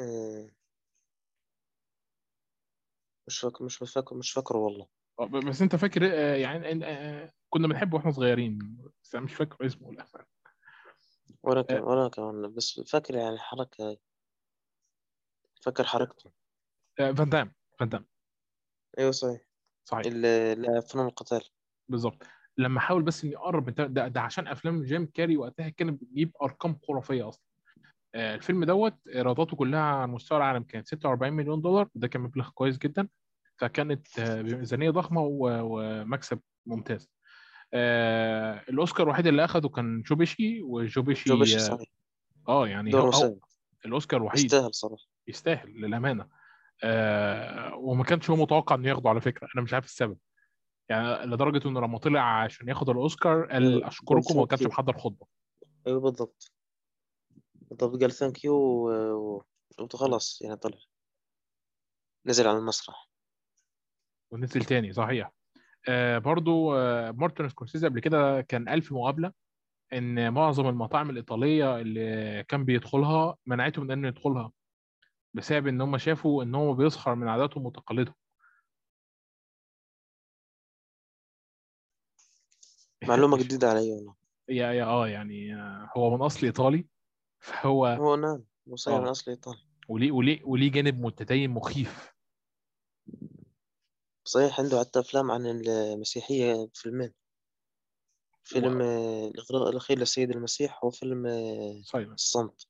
آه، 0.00 0.50
مش 3.28 3.38
فاكر 3.40 3.64
مش 3.64 3.76
فاكر 3.76 4.16
مش 4.16 4.32
فاكره 4.32 4.56
والله. 4.58 4.86
آه، 5.20 5.26
بس 5.26 5.62
أنت 5.62 5.76
فاكر 5.76 6.00
آه، 6.12 6.34
يعني 6.36 6.84
آه، 6.86 7.32
كنا 7.50 7.68
بنحبه 7.68 7.96
وإحنا 7.96 8.10
صغيرين. 8.10 8.58
بس 9.04 9.14
مش 9.14 9.34
فاكر 9.34 9.66
اسمه 9.66 9.92
لا 9.92 10.06
ولا 11.42 11.60
آه، 11.60 11.62
كمان 11.62 11.82
ولا 11.82 12.08
كمان 12.08 12.54
بس 12.54 12.80
فاكر 12.80 13.14
يعني 13.14 13.38
حركة 13.38 13.98
فاكر 15.62 15.84
حركته. 15.84 16.30
آه، 17.00 17.12
فان 17.12 17.28
دام 17.28 17.52
فان 17.78 17.88
دام. 17.88 18.06
أيوة 18.98 19.10
صحيح. 19.10 19.40
صحيح. 19.84 20.06
اللي 20.06 20.82
فنون 20.82 21.06
القتال. 21.06 21.42
بالظبط 21.88 22.22
لما 22.58 22.80
حاول 22.80 23.02
بس 23.02 23.24
إني 23.24 23.36
أقرب 23.36 23.66
من 23.66 23.74
ده, 23.74 23.86
ده, 23.86 24.08
ده 24.08 24.20
عشان 24.20 24.48
أفلام 24.48 24.82
جيم 24.82 25.06
كاري 25.06 25.36
وقتها 25.36 25.68
كانت 25.68 26.02
بتجيب 26.02 26.32
أرقام 26.42 26.78
خرافية 26.88 27.28
أصلا. 27.28 27.44
آه، 28.14 28.34
الفيلم 28.34 28.64
دوت 28.64 28.94
إيراداته 29.08 29.56
كلها 29.56 29.80
على 29.80 30.06
مستوى 30.06 30.38
العالم 30.38 30.62
كانت 30.62 30.86
46 30.86 31.32
مليون 31.32 31.60
دولار 31.60 31.88
وده 31.94 32.08
كان 32.08 32.22
مبلغ 32.22 32.50
كويس 32.50 32.78
جدا. 32.78 33.08
فكانت 33.58 34.18
آه، 34.18 34.42
بميزانيه 34.42 34.90
ضخمة 34.90 35.20
ومكسب 35.40 36.40
ممتاز. 36.66 37.08
آه، 37.74 38.64
الأوسكار 38.68 39.06
الوحيد 39.06 39.26
اللي 39.26 39.44
أخده 39.44 39.68
كان 39.68 40.02
جو 40.02 41.36
بيشي 41.36 41.41
جو 41.41 41.43
وجو 41.43 41.46
بيشي 41.46 41.51
بيشي 41.51 41.56
آه 41.56 41.58
صحيح. 41.58 41.88
آه، 42.48 42.68
يعني 42.68 42.94
هو, 42.94 43.38
الأوسكار 43.84 44.20
الوحيد 44.20 44.44
يستاهل 44.44 44.74
صراحة. 44.74 45.04
يستاهل 45.28 45.68
للأمانة. 45.80 46.28
آه، 46.82 47.74
وما 47.74 48.04
كانش 48.04 48.30
هو 48.30 48.36
متوقع 48.36 48.74
إنه 48.74 48.88
ياخده 48.88 49.10
على 49.10 49.20
فكرة. 49.20 49.48
أنا 49.54 49.62
مش 49.62 49.74
عارف 49.74 49.84
السبب. 49.84 50.18
يعني 50.88 51.26
لدرجة 51.26 51.68
إنه 51.68 51.80
لما 51.80 51.98
طلع 51.98 52.42
عشان 52.42 52.68
ياخد 52.68 52.90
الأوسكار 52.90 53.44
قال 53.44 53.84
أشكركم 53.84 54.36
وما 54.36 54.46
كانش 54.46 54.62
محضر 54.62 54.98
خطبه 54.98 55.26
أيوة 55.86 56.00
بالضبط. 56.00 56.52
بالضبط 57.54 58.00
قال 58.00 58.12
thank 58.12 58.44
you. 58.44 58.56
وخلاص 59.78 60.42
يعني 60.42 60.56
طلع. 60.56 60.78
نزل 62.26 62.48
على 62.48 62.58
المسرح. 62.58 63.10
ونزل 64.30 64.64
تاني 64.64 64.92
صحيح. 64.92 65.35
آه 65.88 66.18
برضو 66.18 66.74
آه 66.76 67.10
مارتن 67.10 67.48
سكورسيزي 67.48 67.88
قبل 67.88 68.00
كده 68.00 68.40
كان 68.40 68.68
قال 68.68 68.82
في 68.82 68.94
مقابلة 68.94 69.32
إن 69.92 70.32
معظم 70.32 70.68
المطاعم 70.68 71.10
الإيطالية 71.10 71.76
اللي 71.80 72.44
كان 72.48 72.64
بيدخلها 72.64 73.36
منعته 73.46 73.82
من 73.82 73.90
انه 73.90 74.08
يدخلها 74.08 74.52
بسبب 75.34 75.66
إن 75.66 75.80
هم 75.80 75.98
شافوا 75.98 76.42
إن 76.42 76.54
هو 76.54 76.74
بيسخر 76.74 77.14
من 77.14 77.28
عاداتهم 77.28 77.66
وتقاليدهم. 77.66 78.14
معلومة 83.08 83.36
جديدة 83.44 83.70
علي 83.70 83.92
والله. 83.92 84.14
يا 84.48 84.72
يا 84.72 84.84
آه 84.84 85.08
يعني 85.08 85.54
آه، 85.54 85.90
هو 85.96 86.16
من 86.16 86.22
أصل 86.22 86.46
إيطالي 86.46 86.86
فهو 87.40 87.86
هو 87.86 88.16
نعم 88.16 88.44
هو 88.68 88.76
صحيح 88.76 89.00
من 89.00 89.06
أصل 89.06 89.30
إيطالي. 89.30 89.58
وليه 89.88 90.12
وليه 90.12 90.40
وليه 90.44 90.70
جانب 90.70 91.00
متدين 91.00 91.50
مخيف. 91.50 92.15
صحيح 94.26 94.60
عنده 94.60 94.80
حتى 94.80 95.00
أفلام 95.00 95.30
عن 95.30 95.46
المسيحية 95.46 96.68
فيلمين. 96.74 97.12
فيلم 98.44 98.80
الإغراء 98.80 99.70
الأخير 99.70 99.98
للسيد 99.98 100.30
المسيح 100.30 100.84
وفيلم 100.84 101.26
Silence 101.26 102.14
الصمت. 102.18 102.66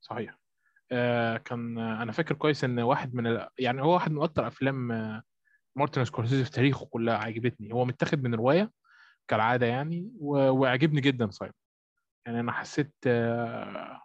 صحيح. 0.00 0.38
آه 0.92 1.36
كان 1.36 1.78
أنا 1.78 2.12
فاكر 2.12 2.34
كويس 2.34 2.64
إن 2.64 2.80
واحد 2.80 3.14
من 3.14 3.26
ال... 3.26 3.48
يعني 3.58 3.82
هو 3.82 3.94
واحد 3.94 4.12
من 4.12 4.22
أكتر 4.22 4.46
أفلام 4.46 4.92
آه، 4.92 5.22
مارتن 5.76 6.04
سكورسيزي 6.04 6.44
في 6.44 6.50
تاريخه 6.50 6.86
كلها 6.86 7.16
عجبتني. 7.16 7.72
هو 7.72 7.84
متاخد 7.84 8.22
من 8.22 8.34
رواية 8.34 8.70
كالعادة 9.28 9.66
يعني 9.66 10.12
و... 10.18 10.36
وعجبني 10.50 11.00
جدا 11.00 11.30
سايلنت 11.30 11.56
يعني 12.26 12.40
أنا 12.40 12.52
حسيت 12.52 12.94
آه، 13.06 14.02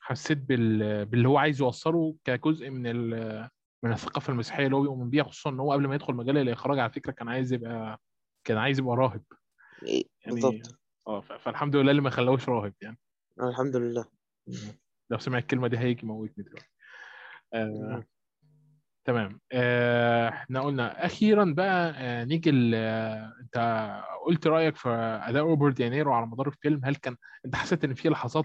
حسيت 0.00 0.38
بال... 0.38 1.04
باللي 1.06 1.28
هو 1.28 1.38
عايز 1.38 1.60
يوصله 1.60 2.16
كجزء 2.24 2.70
من 2.70 2.86
ال... 2.86 3.48
من 3.86 3.92
الثقافه 3.92 4.32
المسيحية 4.32 4.64
اللي 4.64 4.76
هو 4.76 4.82
بيؤمن 4.82 5.10
بيها 5.10 5.24
خصوصا 5.24 5.50
إن 5.50 5.60
هو 5.60 5.72
قبل 5.72 5.86
ما 5.86 5.94
يدخل 5.94 6.14
مجال 6.14 6.38
الإخراج 6.38 6.78
على 6.78 6.90
فكرة 6.90 7.12
كان 7.12 7.28
عايز 7.28 7.52
يبقى 7.52 8.00
كان 8.44 8.58
عايز 8.58 8.78
يبقى 8.78 8.96
راهب. 8.96 9.22
إيه، 9.82 10.04
يعني 10.24 10.40
بالضبط. 10.40 10.78
آه 11.06 11.20
فالحمد 11.20 11.76
لله 11.76 11.90
اللي 11.90 12.02
ما 12.02 12.10
خلاهوش 12.10 12.48
راهب 12.48 12.74
يعني. 12.80 12.98
الحمد 13.42 13.76
لله. 13.76 14.04
لو 15.10 15.18
سمع 15.18 15.38
الكلمة 15.38 15.68
دي 15.68 15.78
هيجي 15.78 16.02
يموتني 16.02 16.44
دلوقتي. 16.44 16.68
آه. 17.54 18.04
تمام. 19.04 19.40
آه، 19.52 20.28
إحنا 20.28 20.60
قلنا 20.60 21.06
أخيرا 21.06 21.44
بقى 21.56 21.90
آه 21.96 22.24
نيجي 22.24 22.76
آه، 22.76 23.32
أنت 23.40 23.56
قلت 24.26 24.46
رأيك 24.46 24.76
في 24.76 24.88
أداء 25.22 25.42
روبرت 25.42 25.76
دينيرو 25.76 26.12
على 26.12 26.26
مدار 26.26 26.48
الفيلم. 26.48 26.80
هل 26.84 26.96
كان 26.96 27.16
أنت 27.44 27.54
حسيت 27.54 27.84
إن 27.84 27.94
في 27.94 28.08
لحظات 28.08 28.44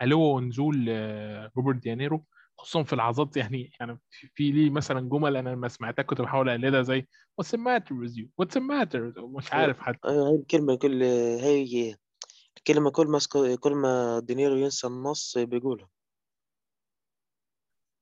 علو 0.00 0.20
ونزول 0.36 0.86
آه، 0.88 1.50
روبرت 1.56 1.76
دينيرو 1.76 2.24
خصوصا 2.60 2.82
في 2.82 2.96
لحظات 2.96 3.36
يعني 3.36 3.72
يعني 3.80 4.00
في 4.34 4.50
ليه 4.50 4.70
مثلا 4.70 5.00
جمل 5.08 5.36
أنا 5.36 5.50
لما 5.50 5.68
سمعتها 5.68 6.02
كنت 6.02 6.20
بحاول 6.20 6.48
أقلدها 6.48 6.82
زي 6.82 7.08
what's 7.42 7.46
the 7.46 7.58
matter 7.60 7.92
with 7.94 8.14
you? 8.16 8.26
What's 8.42 8.54
the 8.54 8.60
matter? 8.60 9.18
مش 9.18 9.52
عارف 9.52 9.78
حتى. 9.80 10.08
أيوة 10.08 10.28
هاي 10.28 10.34
الكلمة 10.34 10.74
كل 10.76 11.02
هي 11.42 11.96
الكلمة 12.58 12.90
كل 12.90 13.06
ما 13.06 13.18
سك- 13.18 13.58
كل 13.60 13.74
ما 13.74 14.18
دينيرو 14.18 14.56
ينسى 14.56 14.86
النص 14.86 15.38
بيقولها. 15.38 15.88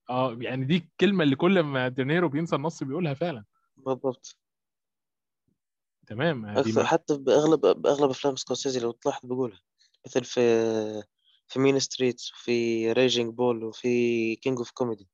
آه 0.09 0.37
يعني 0.41 0.65
دي 0.65 0.75
الكلمة 0.77 1.23
اللي 1.23 1.35
كل 1.35 1.59
ما 1.59 1.87
دينيرو 1.87 2.29
بينسى 2.29 2.55
النص 2.55 2.83
بيقولها 2.83 3.13
فعلا. 3.13 3.45
بالضبط. 3.77 4.37
تمام 6.07 6.45
آه، 6.45 6.53
دي 6.53 6.69
أكثر 6.69 6.81
ما 6.81 6.87
حتى 6.87 7.17
بأغلب 7.17 7.61
بأغلب 7.61 8.09
أفلام 8.09 8.35
سكورسيزي 8.35 8.79
لو 8.79 8.91
تلاحظ 8.91 9.25
بيقولها. 9.25 9.61
مثل 10.05 10.23
في 10.23 10.39
في 11.49 11.59
Mean 11.59 11.79
Streets 11.79 12.21
وفي 12.33 12.91
Raging 12.91 13.33
Bull 13.33 13.63
وفي 13.63 14.35
كينج 14.35 14.57
اوف 14.57 14.71
كوميدي 14.71 15.09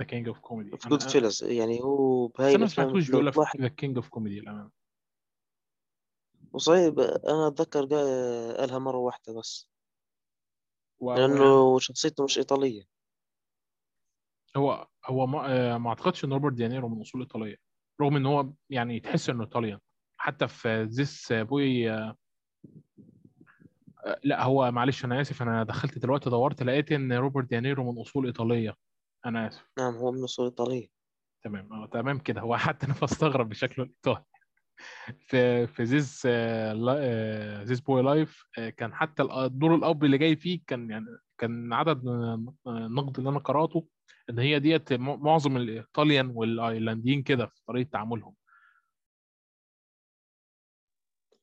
The 0.00 0.06
King 0.06 0.28
of 0.28 0.38
Comedy 0.38 0.76
في 0.76 0.88
Goodfellas 0.88 1.44
يعني 1.44 1.80
هو 1.82 2.26
بهاي 2.26 2.50
أنا 2.54 2.58
ما 2.58 2.66
سمعتوش 2.66 3.06
في 3.06 3.12
تلاحظ 3.12 3.60
The 3.60 3.68
King 3.68 3.96
of 3.96 4.08
Comedy 4.08 4.38
للأمانة 4.38 4.70
وصحيح 6.52 6.88
ب- 6.88 7.00
أنا 7.00 7.48
أتذكر 7.48 7.86
قا- 7.86 8.58
قالها 8.60 8.78
مرة 8.78 8.96
واحدة 8.96 9.32
بس. 9.38 9.68
و- 11.00 11.14
لأنه 11.14 11.78
شخصيته 11.78 12.24
مش 12.24 12.38
إيطالية. 12.38 12.88
هو 14.56 14.88
هو 15.06 15.26
ما, 15.26 15.46
آه، 15.74 15.78
ما 15.78 15.88
أعتقدش 15.88 16.24
إن 16.24 16.32
روبرت 16.32 16.52
دينيرو 16.54 16.88
من 16.88 17.00
أصول 17.00 17.20
إيطالية. 17.20 17.56
رغم 18.00 18.16
إن 18.16 18.26
هو 18.26 18.52
يعني 18.70 19.00
تحس 19.00 19.30
إنه 19.30 19.44
Italian. 19.44 19.78
حتى 20.16 20.48
في 20.48 20.82
This 20.82 21.32
Boy's 21.32 21.90
Life 24.24 24.42
هو 24.44 24.70
معلش 24.70 25.04
أنا 25.04 25.20
آسف 25.20 25.42
أنا 25.42 25.64
دخلت 25.64 25.98
دلوقتي 25.98 26.30
دورت 26.30 26.62
لقيت 26.62 26.92
إن 26.92 27.12
روبرت 27.12 27.48
دينيرو 27.50 27.92
من 27.92 28.00
أصول 28.00 28.26
إيطالية. 28.26 28.74
أنا 29.26 29.48
آسف. 29.48 29.70
نعم 29.78 29.94
هو 29.94 30.12
من 30.12 30.22
أصول 30.24 30.44
إيطالية. 30.46 30.88
تمام 31.44 31.72
آه 31.72 31.86
تمام 31.86 32.18
كده. 32.18 32.40
هو 32.40 32.56
حتى 32.56 32.86
أنا 32.86 32.94
بستغرب 33.02 33.48
بشكله 33.48 33.84
الايطالي 33.84 34.24
في 35.20 35.66
في 35.66 35.82
This 35.82 36.26
This 37.66 37.80
Boy's 37.80 38.02
Life 38.02 38.42
كان 38.76 38.94
حتى 38.94 39.24
الأ- 39.24 39.46
دور 39.46 39.74
الأب 39.74 40.04
اللي 40.04 40.18
جاي 40.18 40.36
فيه 40.36 40.60
كان 40.66 40.90
يعني 40.90 41.06
كان 41.38 41.72
عدد 41.72 42.02
النقد 42.66 43.18
اللي 43.18 43.30
أنا 43.30 43.38
قراته 43.38 43.88
إن 44.30 44.38
هي 44.38 44.58
ديت 44.58 44.92
معظم 44.92 45.56
الإيطاليان 45.56 46.30
والأيرلنديين 46.34 47.22
كده 47.22 47.46
في 47.46 47.60
طريقة 47.66 47.88
تعاملهم. 47.88 48.34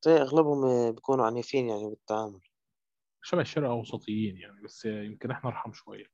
صحيح 0.05 0.21
أغلبهم 0.21 0.91
بيكونوا 0.91 1.25
عنيفين 1.25 1.69
يعني 1.69 1.89
بالتعامل. 1.89 2.41
شبه 3.23 3.41
الشرق 3.41 3.69
أوسطيين 3.69 4.37
يعني 4.37 4.61
بس 4.61 4.85
يمكن 4.85 5.31
إحنا 5.31 5.49
أرحم 5.49 5.73
شوية. 5.73 6.05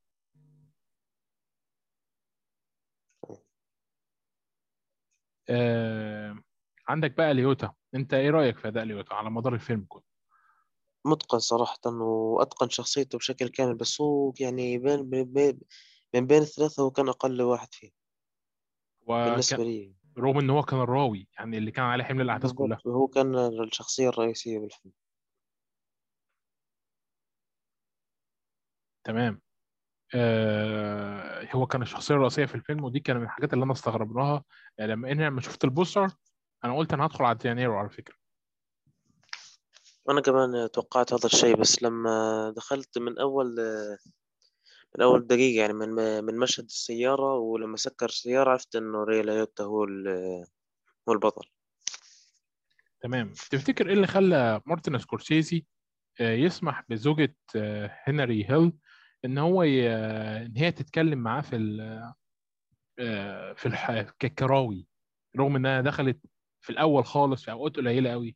آه 5.50 6.44
عندك 6.88 7.18
بقى 7.18 7.34
ليوتا. 7.34 7.74
أنت 7.96 8.14
إيه 8.14 8.30
رأيك 8.30 8.58
في 8.58 8.68
أداء 8.68 8.84
ليوتا 8.84 9.14
على 9.14 9.30
مدار 9.30 9.54
الفيلم 9.54 9.86
كله؟ 9.90 10.04
متقن 11.06 11.40
صراحة 11.40 11.80
وأتقن 11.86 12.70
شخصيته 12.70 13.18
بشكل 13.18 13.50
كامل 13.50 13.76
بس 13.76 14.02
هو 14.02 14.34
يعني 14.40 14.78
بين 14.78 15.10
بين 15.10 15.60
من 16.16 16.28
بين 16.28 16.42
الثلاثة 16.42 16.84
هو 16.84 16.92
كان 16.92 17.10
أقل 17.10 17.42
واحد 17.42 17.74
فيه 17.74 17.92
وكان 19.02 19.30
بالنسبة 19.30 19.64
لي. 19.64 20.01
رغم 20.18 20.40
إن 20.40 20.50
هو 20.50 20.64
كان 20.64 20.80
الراوي 20.80 21.28
يعني 21.38 21.58
اللي 21.58 21.72
كان 21.72 21.86
عليه 21.86 22.04
حمل 22.04 22.22
الأحداث 22.22 22.52
كلها. 22.52 22.80
هو 22.88 23.08
كان 23.08 23.36
الشخصية 23.36 24.10
الرئيسية 24.10 24.60
بالفيلم. 24.60 24.94
تمام. 29.04 29.42
آه 30.16 31.48
هو 31.52 31.68
كان 31.68 31.82
الشخصية 31.82 32.16
الرئيسية 32.16 32.46
في 32.46 32.56
الفيلم 32.56 32.84
ودي 32.84 33.00
كان 33.00 33.18
من 33.18 33.24
الحاجات 33.24 33.54
اللي 33.54 33.66
أنا 33.66 33.74
استغربناها. 33.74 34.44
آه، 34.80 34.86
لما 34.86 35.12
أنا 35.12 35.24
لما 35.24 35.42
شفت 35.42 35.64
البوستر 35.64 36.08
أنا 36.64 36.78
قلت 36.78 36.94
أنا 36.94 37.06
هدخل 37.06 37.26
على 37.26 37.38
دينيرو 37.38 37.78
على 37.78 37.90
فكرة. 37.90 38.16
وأنا 40.06 40.22
كمان 40.22 40.72
توقعت 40.74 41.14
هذا 41.14 41.26
الشيء 41.26 41.56
بس 41.56 41.84
لما 41.84 42.54
دخلت 42.56 42.98
من 42.98 43.20
أول 43.20 43.56
من 44.96 45.04
أول 45.04 45.28
دقيقة 45.28 45.62
يعني 45.62 45.74
من 45.74 46.24
من 46.24 46.38
مشهد 46.38 46.66
السيارة 46.66 47.38
ولما 47.38 47.78
سكر 47.78 48.06
السيارة 48.06 48.50
عرفت 48.50 48.76
إنه 48.76 49.04
راي 49.04 49.22
ليوتا 49.22 49.64
هو 49.64 49.84
هو 51.10 51.14
البطل. 51.14 51.50
تمام. 53.02 53.34
تفتكر 53.52 53.88
إيه 53.88 53.94
اللي 53.94 54.08
خلى 54.08 54.62
مارتن 54.66 54.98
سكورسيزي 54.98 55.66
آه، 56.22 56.34
يسمح 56.34 56.84
بزوجة 56.90 57.36
آه، 57.56 57.98
هنري 58.04 58.46
هيل 58.50 58.74
إن 59.26 59.38
هو 59.38 59.64
ي... 59.64 59.90
إن 60.46 60.58
هي 60.58 60.72
تتكلم 60.72 61.20
معاه 61.20 61.42
في 61.42 61.56
ال... 61.56 61.82
آه، 63.00 63.54
في 63.54 63.66
الح... 63.66 64.02
ككراوي 64.02 64.88
رغم 65.40 65.56
إنها 65.56 65.82
دخلت 65.82 66.20
في 66.62 66.70
الأول 66.70 67.06
خالص 67.06 67.44
في 67.46 67.52
أوقات 67.52 67.76
قليلة 67.76 68.12
قوي 68.12 68.36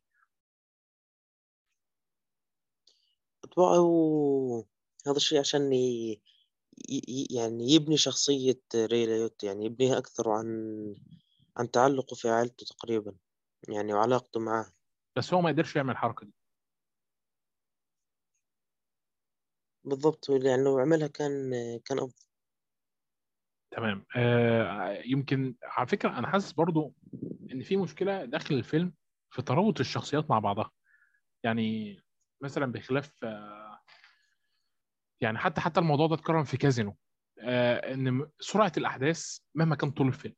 أتوقع 3.44 3.76
هو 3.76 4.64
هذا 5.06 5.16
الشيء 5.16 5.40
عشان 5.40 5.72
ي... 5.72 6.20
ي... 6.88 7.26
يعني 7.30 7.72
يبني 7.72 7.96
شخصية 7.96 8.60
ري 8.74 9.06
ليوت 9.06 9.44
يعني 9.44 9.64
يبنيها 9.64 9.98
أكثر 9.98 10.30
عن 10.30 10.46
عن 11.56 11.70
تعلقه 11.70 12.14
في 12.14 12.28
عائلته 12.28 12.66
تقريبا 12.66 13.14
يعني 13.68 13.94
وعلاقته 13.94 14.40
معاه. 14.40 14.66
بس 15.16 15.34
هو 15.34 15.40
ما 15.40 15.48
قدرش 15.48 15.76
يعمل 15.76 15.90
الحركة 15.90 16.26
دي. 16.26 16.32
بالضبط 19.84 20.30
يعني 20.30 20.64
لو 20.64 20.78
عملها 20.78 21.06
كان 21.08 21.50
كان 21.84 21.98
أفضل. 21.98 22.26
تمام. 23.70 24.06
آه 24.16 25.02
يمكن 25.04 25.54
على 25.62 25.86
فكرة 25.86 26.18
أنا 26.18 26.26
حاسس 26.26 26.52
برضو 26.52 26.94
إن 27.52 27.62
في 27.62 27.76
مشكلة 27.76 28.24
داخل 28.24 28.54
الفيلم 28.54 28.92
في 29.30 29.42
ترابط 29.42 29.80
الشخصيات 29.80 30.30
مع 30.30 30.38
بعضها. 30.38 30.70
يعني 31.44 31.98
مثلا 32.40 32.72
بخلاف 32.72 33.24
آه 33.24 33.65
يعني 35.20 35.38
حتى 35.38 35.60
حتى 35.60 35.80
الموضوع 35.80 36.06
ده 36.06 36.14
اتكرر 36.14 36.44
في 36.44 36.56
كازينو. 36.56 36.96
آه 37.40 37.94
إن 37.94 38.30
سرعة 38.40 38.72
الأحداث 38.76 39.38
مهما 39.54 39.76
كان 39.76 39.90
طول 39.90 40.06
الفيلم 40.08 40.34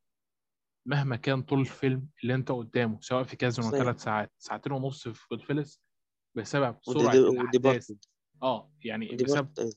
مهما 0.86 1.16
كان 1.16 1.42
طول 1.42 1.60
الفيلم 1.60 2.08
اللي 2.22 2.34
أنت 2.34 2.50
قدامه 2.52 3.00
سواء 3.00 3.22
في 3.22 3.36
كازينو. 3.36 3.70
ثلاث 3.70 4.02
ساعات 4.02 4.32
ساعتين 4.38 4.72
ونص 4.72 5.08
في 5.08 5.26
جود 5.30 5.42
فيلس 5.42 5.80
بسبب 6.36 6.76
سرعة 6.82 7.12
الأحداث. 7.12 7.92
آه 8.42 8.72
يعني 8.84 9.16
بسبب 9.16 9.52
Departed 9.54 9.74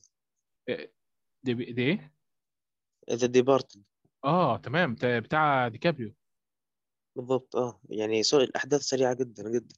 دي, 1.44 1.54
دي 1.54 1.82
إيه؟ 1.82 2.14
The 3.10 3.26
Departed 3.26 3.82
آه 4.24 4.56
تمام. 4.56 4.94
تا- 4.94 5.18
بتاع 5.18 5.68
ديكابريو. 5.68 6.14
بالضبط 7.16 7.56
آه. 7.56 7.80
يعني 7.90 8.22
so 8.22 8.40
الأحداث 8.40 8.80
سريعة 8.80 9.14
جدا 9.14 9.50
جدا. 9.50 9.76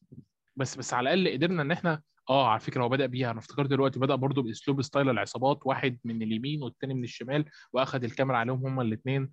بس 0.57 0.77
بس 0.77 0.95
على 0.95 1.15
الأقل 1.15 1.37
قدرنا 1.37 1.63
إن 1.63 1.71
إحنا 1.71 2.03
آه 2.31 2.49
على 2.49 2.61
فكرة 2.61 2.83
هو 2.83 2.89
بدأ 2.89 3.07
بيها. 3.07 3.31
أنا 3.31 3.39
افتكرت 3.39 3.71
دلوقتي 3.71 3.99
بدأ 3.99 4.15
برضو 4.15 4.43
بأسلوب 4.43 4.83
style 4.83 5.11
العصابات 5.11 5.61
واحد 5.65 5.99
من 6.05 6.23
اليمين 6.23 6.63
والتاني 6.63 6.95
من 6.95 7.05
الشمال 7.05 7.45
وأخد 7.73 8.05
الكاميرا 8.05 8.37
عليهم 8.39 8.67
هما 8.67 8.83
الاثنين 8.83 9.33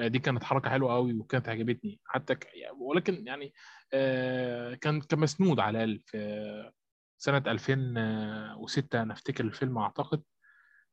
دي 0.00 0.18
كانت 0.18 0.44
حركة 0.44 0.70
حلوة 0.70 0.94
قوي 0.94 1.14
وكانت 1.14 1.48
عجبتني. 1.48 2.00
حتى 2.04 2.34
ك... 2.34 2.46
ولكن 2.80 3.26
يعني 3.26 3.52
آه 3.92 4.74
كان 4.74 5.00
كان 5.00 5.18
مسنود 5.20 5.60
على 5.60 5.84
الاقل 5.84 6.00
في 6.06 6.70
سنة 7.18 7.42
2006 7.46 9.02
أنا 9.02 9.12
أفتكر 9.12 9.44
الفيلم 9.44 9.78
أعتقد. 9.78 10.22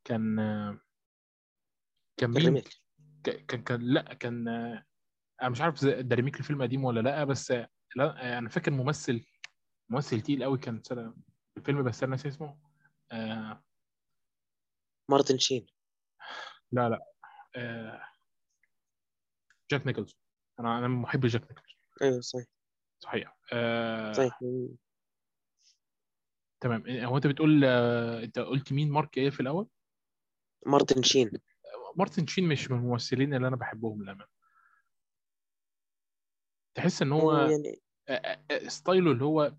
كان 0.03 0.39
آه، 0.39 0.79
كان 2.17 2.29
مين؟ 2.29 2.61
كان 3.23 3.63
كان 3.63 3.81
لأ 3.81 4.13
كان 4.13 4.47
آه، 4.47 4.83
أنا 5.41 5.49
مش 5.49 5.61
عارف 5.61 5.85
ده 5.85 6.15
ريميك 6.15 6.39
الفيلم 6.39 6.61
قديم 6.61 6.83
ولا 6.85 6.99
لأ 6.99 7.23
بس 7.23 7.51
آه، 7.51 7.67
لأ 7.95 8.35
آه، 8.35 8.37
أنا 8.37 8.49
فاكر 8.49 8.71
ممثل 8.71 9.25
ممثل 9.89 10.21
تقيل 10.21 10.43
قوي 10.43 10.57
كان 10.57 10.83
سنة 10.83 11.13
الفيلم 11.57 11.83
بس 11.83 12.03
أنا 12.03 12.11
ناسي 12.11 12.27
اسمه. 12.27 12.57
آه 13.11 13.63
مارتن 15.09 15.37
شين. 15.37 15.67
لا 16.71 16.89
لا. 16.89 17.05
آه 17.55 18.01
جاك 19.71 19.87
نيكلسون. 19.87 20.19
أنا 20.59 20.77
أنا 20.77 20.87
محب 20.87 21.25
جاك 21.25 21.41
نيكلسون. 21.41 21.77
أيوه 22.01 22.21
صحيح. 22.21 22.45
صحيح. 22.99 23.37
آه 23.53 24.13
صحيح 24.13 24.39
تمام. 26.59 26.83
هو 26.87 27.17
أنت 27.17 27.27
بتقول 27.27 27.65
آه 27.65 28.23
أنت 28.23 28.39
قلت 28.39 28.73
مين 28.73 28.91
مارك 28.91 29.17
إيه 29.17 29.29
في 29.29 29.39
الأول؟ 29.39 29.67
مارتن 30.65 31.03
شين. 31.03 31.31
مارتن 31.95 32.27
شين 32.27 32.47
مش 32.47 32.71
من 32.71 32.77
الممثلين 32.77 33.33
اللي 33.33 33.47
أنا 33.47 33.55
بحبهم 33.55 34.03
للأمانة. 34.03 34.27
تحس 36.75 37.01
إن 37.01 37.11
هو 37.11 37.33
يعني 37.33 37.81
آه، 38.09 38.13
آه، 38.13 38.43
آه، 38.51 38.67
style 38.67 39.04
ه 39.04 39.11
اللي 39.11 39.25
هو 39.25 39.53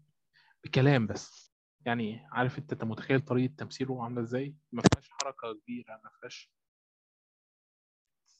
بكلام 0.64 1.06
بس. 1.06 1.47
يعني 1.87 2.27
عارف 2.33 2.59
انت 2.59 2.73
انت 2.73 2.85
متخيل 2.85 3.21
طريقة 3.21 3.55
تمثيله 3.59 4.05
عاملة 4.05 4.21
إزاي؟ 4.23 4.55
ما 4.73 4.83
فيهاش 4.83 5.11
حركة 5.11 5.53
كبيرة 5.62 6.01
ما 6.05 6.11
فيهاش 6.21 6.51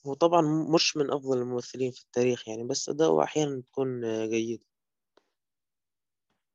هو 0.07 0.15
طبعا 0.15 0.43
مش 0.75 0.97
من 0.97 1.11
أفضل 1.11 1.39
الممثلين 1.39 1.91
في 1.93 2.01
التاريخ 2.03 2.49
يعني 2.49 2.65
بس 2.65 2.89
أداؤه 2.89 3.25
أحيانا 3.25 3.63
تكون 3.63 4.01
جيد 4.31 4.65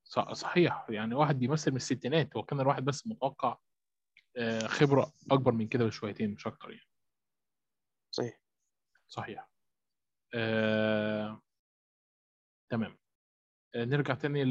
ص- 0.03 0.19
صحيح. 0.31 0.85
يعني 0.89 1.15
واحد 1.15 1.39
بيمثل 1.39 1.71
من 1.71 1.77
الستينات 1.77 2.35
هو 2.37 2.43
كان 2.43 2.59
الواحد 2.61 2.85
بس 2.85 3.07
متوقع 3.07 3.57
آه، 4.37 4.67
خبرة 4.67 5.13
أكبر 5.31 5.51
من 5.51 5.67
كده 5.67 5.85
بشويتين 5.85 6.31
مش 6.33 6.47
أكتر 6.47 6.71
يعني. 6.71 6.87
صحيح. 8.11 8.39
صحيح. 9.07 9.47
آه... 10.35 11.41
تمام. 12.69 12.97
نرجع 13.75 14.13
تاني 14.13 14.43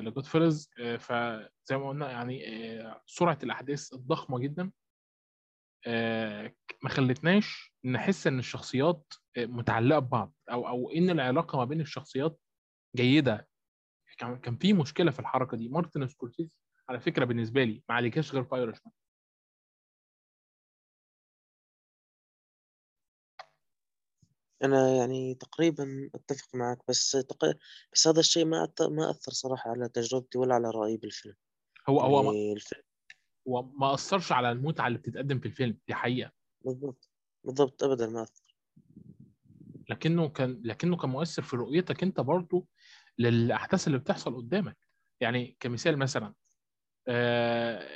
لجود 0.00 0.24
فيلز 0.24 0.70
فزي 0.98 1.76
ما 1.76 1.88
قلنا 1.88 2.10
يعني 2.10 2.48
آه، 2.80 3.02
سرعة 3.06 3.38
الأحداث 3.42 3.92
الضخمة 3.92 4.38
جدا. 4.38 4.72
آه، 5.86 6.52
ما 6.82 6.88
خلتناش 6.90 7.74
نحس 7.84 8.26
إن 8.26 8.38
الشخصيات 8.38 9.12
آه، 9.36 9.46
متعلقة 9.46 9.98
ببعض 9.98 10.32
أو 10.50 10.68
أو 10.68 10.90
إن 10.90 11.10
العلاقة 11.10 11.58
ما 11.58 11.64
بين 11.64 11.80
الشخصيات 11.80 12.40
جيدة. 12.96 13.48
كان 14.18 14.56
في 14.56 14.72
مشكلة 14.72 15.10
في 15.10 15.20
الحركة 15.20 15.56
دي. 15.56 15.68
مارتن 15.68 16.08
سكورسيزي 16.08 16.50
على 16.88 17.00
فكرة 17.00 17.24
بالنسبة 17.24 17.64
لي 17.64 17.82
ما 17.88 17.94
عليكاش 17.94 18.32
غير 18.32 18.44
فايرش 18.44 18.78
أنا 24.62 24.96
يعني 24.96 25.34
تقريبا 25.34 26.10
أتفق 26.14 26.54
معك 26.54 26.78
بس 26.88 27.10
تق... 27.10 27.56
بس 27.92 28.08
هذا 28.08 28.20
الشيء 28.20 28.44
ما 28.44 28.64
أت... 28.64 28.82
ما 28.82 29.10
أثر 29.10 29.32
صراحة 29.32 29.70
على 29.70 29.88
تجربتي 29.88 30.38
ولا 30.38 30.54
على 30.54 30.70
رأيي 30.70 30.96
بالفيلم. 30.96 31.34
هو 31.88 32.00
هو 32.00 32.22
ما 32.22 32.32
يعني 32.32 32.52
الفيلم 32.52 32.82
هو 33.48 33.62
ما 33.62 33.94
أثرش 33.94 34.32
على 34.32 34.52
المتعة 34.52 34.86
اللي 34.86 34.98
بتتقدم 34.98 35.38
في 35.38 35.46
الفيلم 35.46 35.78
دي 35.88 35.94
حقيقة. 35.94 36.32
بالضبط 36.64 37.10
بالضبط 37.44 37.82
أبدا 37.82 38.06
ما 38.06 38.22
أثر. 38.22 38.56
لكنه 39.90 40.28
كان 40.28 40.60
لكنه 40.64 40.96
كان 40.96 41.10
مؤثر 41.10 41.42
في 41.42 41.56
رؤيتك 41.56 42.02
أنت 42.02 42.20
برضو 42.20 42.68
للأحداث 43.18 43.86
اللي 43.86 43.98
بتحصل 43.98 44.36
قدامك. 44.36 44.78
يعني 45.20 45.56
كمثال 45.60 45.96
مثلا 45.98 46.34
آه، 47.08 47.88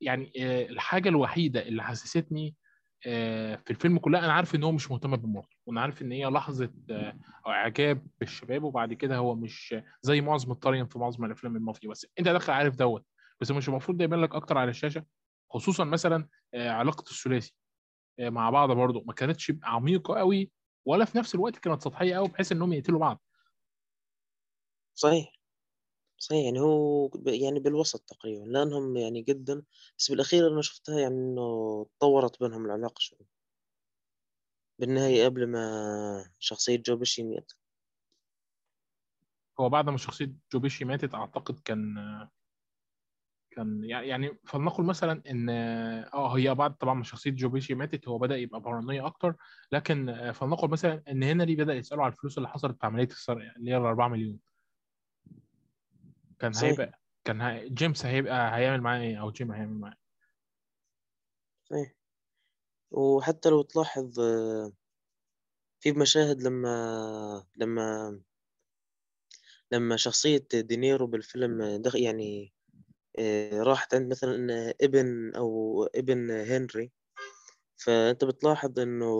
يعني 0.00 0.32
آه، 0.38 0.66
الحاجة 0.66 1.08
الوحيدة 1.08 1.62
اللي 1.62 1.82
حسستني 1.82 2.48
آه، 2.48 2.59
في 3.02 3.70
الفيلم 3.70 3.98
كلها 3.98 4.24
أنا 4.24 4.32
عارف 4.32 4.54
إن 4.54 4.64
هو 4.64 4.72
مش 4.72 4.90
مهتم 4.90 5.16
بالموضوع 5.16 5.50
وأنا 5.66 5.80
عارف 5.80 6.02
إن 6.02 6.12
هي 6.12 6.24
لحظة 6.26 6.70
آه، 6.90 7.16
أو 7.46 7.50
إعجاب 7.52 8.06
بالشباب 8.20 8.62
وبعد 8.62 8.92
كده 8.92 9.16
هو 9.16 9.34
مش 9.34 9.74
زي 10.02 10.20
معظم 10.20 10.52
الطريق 10.52 10.92
في 10.92 10.98
معظم 10.98 11.24
الأفلام 11.24 11.56
المافيا. 11.56 11.88
بس 11.90 12.06
أنت 12.18 12.28
داخل 12.28 12.52
عارف 12.52 12.76
دوت 12.76 13.06
بس 13.40 13.50
مش 13.50 13.68
المفروض 13.68 13.98
ده 13.98 14.04
يبان 14.04 14.20
لك 14.20 14.34
أكتر 14.34 14.58
على 14.58 14.70
الشاشة 14.70 15.04
خصوصا 15.50 15.84
مثلا 15.84 16.28
آه، 16.54 16.70
علاقة 16.70 17.04
الثلاثي 17.10 17.54
آه، 18.18 18.30
مع 18.30 18.50
بعض 18.50 18.70
برضه 18.70 19.04
ما 19.06 19.12
كانتش 19.12 19.52
عميقة 19.62 20.14
قوي 20.14 20.50
ولا 20.86 21.04
في 21.04 21.18
نفس 21.18 21.34
الوقت 21.34 21.56
كانت 21.58 21.82
سطحية 21.82 22.14
قوي 22.16 22.28
بحيث 22.28 22.52
إنهم 22.52 22.72
يقتلوا 22.72 23.00
بعض. 23.00 23.22
صحيح. 24.94 25.39
صحيح 26.20 26.44
يعني 26.44 26.60
هو 26.60 27.08
ب- 27.08 27.28
يعني 27.28 27.60
بالوسط 27.60 28.00
تقريبا 28.08 28.44
لأنهم 28.44 28.96
يعني 28.96 29.22
جدا 29.22 29.62
بس 29.98 30.10
بالأخير 30.10 30.48
أنا 30.52 30.62
شفتها 30.62 31.00
يعني 31.00 31.14
إنه 31.14 31.86
تطورت 31.98 32.40
بينهم 32.42 32.66
العلاقة 32.66 32.98
شوي. 33.00 33.18
بالنهاية 34.78 35.24
قبل 35.24 35.46
ما 35.46 36.32
شخصية 36.38 36.76
جو 36.76 36.96
بيشي 36.96 37.22
مات 37.22 37.52
هو 39.60 39.68
بعد 39.68 39.88
ما 39.88 39.96
شخصية 39.96 40.32
جوبيشي 40.52 40.84
ماتت 40.84 41.14
أعتقد 41.14 41.60
كان 41.60 41.94
كان 43.50 43.84
يعني 43.84 44.08
يعني 44.08 44.38
فلنقل 44.46 44.84
مثلا 44.84 45.22
إن 45.30 45.48
آه 46.14 46.36
هي 46.36 46.54
بعد 46.54 46.76
طبعا 46.76 46.94
ما 46.94 47.04
شخصية 47.04 47.30
جوبيشي 47.30 47.74
ماتت 47.74 48.08
هو 48.08 48.18
بدأ 48.18 48.36
يبقى 48.36 48.60
بارانويا 48.60 49.06
أكتر. 49.06 49.36
لكن 49.72 50.08
آه، 50.08 50.32
فلنقل 50.32 50.68
مثلا 50.68 51.02
إن 51.10 51.22
هنري 51.22 51.56
بدأ 51.56 51.74
يسأله 51.74 52.02
على 52.02 52.12
الفلوس 52.12 52.38
اللي 52.38 52.48
حصلت 52.48 52.78
في 52.80 52.86
عملية 52.86 53.04
السرقة 53.06 53.52
اللي 53.56 53.70
هي 53.70 53.76
ال 53.76 53.82
4 53.82 54.08
مليون. 54.08 54.49
كان 56.40 56.52
صحيح 56.52 56.66
هيبقى 56.70 57.00
كان 57.24 57.40
هي... 57.40 57.68
جيمس 57.68 58.06
هيبقى 58.06 58.56
هيعمل 58.58 58.80
معاه 58.80 59.00
إيه؟ 59.00 59.20
أو 59.20 59.30
جيم 59.30 59.52
هيعمل 59.52 59.74
معاه 59.80 59.92
إيه. 59.92 59.98
صحيح 61.64 61.92
وحتى 62.90 63.48
لو 63.48 63.62
تلاحظ 63.62 64.20
آه، 64.20 64.72
في 65.80 65.92
مشاهد 65.92 66.42
لما 66.42 67.46
لما 67.56 68.20
لما 69.72 69.96
شخصية 69.96 70.46
دينيرو 70.54 71.06
بالفيلم 71.06 71.82
دخ 71.82 71.96
يعني 71.96 72.52
آه، 73.18 73.62
راحت 73.62 73.94
عند 73.94 74.10
مثلا 74.10 74.74
ابن 74.82 75.34
أو 75.36 75.84
ابن 75.94 76.30
هنري. 76.30 76.92
فأنت 77.76 78.24
بتلاحظ 78.24 78.78
إنه 78.78 79.14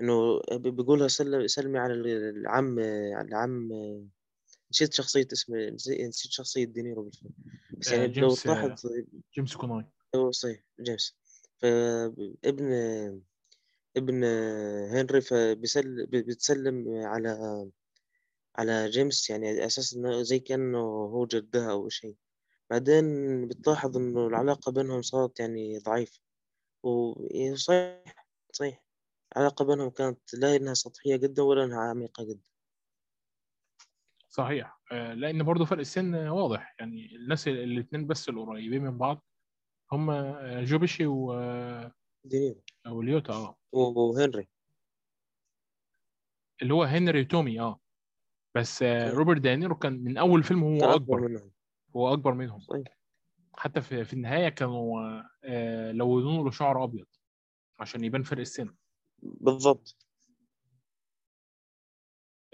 إنه 0.00 0.40
بيقولها 0.52 1.08
سل- 1.08 1.50
سلمي 1.50 1.78
على 1.78 1.94
العم 1.94 2.78
العم 3.20 3.68
نسيت 4.70 4.94
شخصية 4.94 5.28
اسمه 5.32 5.68
نسيت 5.70 6.32
شخصية 6.32 6.64
دينيرو 6.64 7.02
بالفيلم 7.02 7.32
بس 7.78 7.88
آه، 7.88 7.92
يعني 7.92 8.06
لو 8.06 8.12
جيمس 8.12 8.46
آه، 8.46 8.54
تلاحظ 8.54 8.86
جيمس 9.34 9.56
كونواي. 9.56 9.84
هو 10.16 10.30
صحيح 10.30 10.64
جيمس. 10.80 11.16
فابن 11.58 12.72
ابن 13.96 14.24
هنري 14.90 15.20
فبيسل 15.20 16.06
بتسلم 16.06 16.88
على 17.06 17.70
على 18.56 18.90
جيمس 18.90 19.30
يعني 19.30 19.48
على 19.48 19.66
أساس 19.66 19.94
إنه 19.94 20.22
زي 20.22 20.38
كأنه 20.38 20.78
هو 20.78 21.26
جدها 21.26 21.70
أو 21.70 21.88
شيء. 21.88 22.16
بعدين 22.70 23.48
بتلاحظ 23.48 23.96
إنه 23.96 24.26
العلاقة 24.26 24.72
بينهم 24.72 25.02
صارت 25.02 25.40
يعني 25.40 25.78
ضعيفة. 25.78 26.20
وصحيح 26.82 28.26
صحيح. 28.52 28.84
العلاقة 29.36 29.64
بينهم 29.64 29.90
كانت 29.90 30.34
لا 30.34 30.56
إنها 30.56 30.74
سطحية 30.74 31.16
جدا 31.16 31.42
ولا 31.42 31.64
إنها 31.64 31.80
عميقة 31.80 32.24
جدا. 32.24 32.50
صحيح. 34.32 34.80
آه، 34.92 35.14
لأن 35.14 35.42
برضو 35.42 35.64
فرق 35.64 35.78
السن 35.78 36.14
واضح. 36.14 36.74
يعني 36.78 37.16
الناس 37.16 37.48
الاثنين 37.48 38.06
بس 38.06 38.28
القريبين 38.28 38.82
من 38.82 38.98
بعض 38.98 39.24
هم 39.92 40.10
آه، 40.10 40.64
جو 40.64 40.76
بيشي 40.76 41.06
و 41.06 41.32
آه، 41.34 41.92
دينيرو 42.24 42.62
وليوتا 42.88 43.32
آه. 43.34 43.56
وهنري 43.72 44.48
اللي 46.62 46.74
هو 46.74 46.82
هنري 46.84 47.24
تومي 47.24 47.60
آه. 47.60 47.80
بس 48.56 48.82
آه،. 48.82 49.10
روبرت 49.10 49.40
دانيرو 49.40 49.74
كان 49.76 49.92
من 50.04 50.18
أول 50.18 50.42
فيلم 50.42 50.64
هو 50.64 50.78
أكبر 50.78 50.94
أكبر. 50.94 51.28
منهم. 51.28 51.52
هو 51.96 52.12
أكبر 52.12 52.34
منهم. 52.34 52.60
صحيح. 52.60 52.96
حتى 53.58 53.80
في 53.80 54.04
في 54.04 54.12
النهاية 54.12 54.48
كانوا 54.48 55.00
آه، 55.44 55.92
لونوا 55.92 56.44
له 56.44 56.50
شعر 56.50 56.84
أبيض 56.84 57.06
عشان 57.80 58.04
يبان 58.04 58.22
فرق 58.22 58.40
السن. 58.40 58.74
بالضبط. 59.22 59.96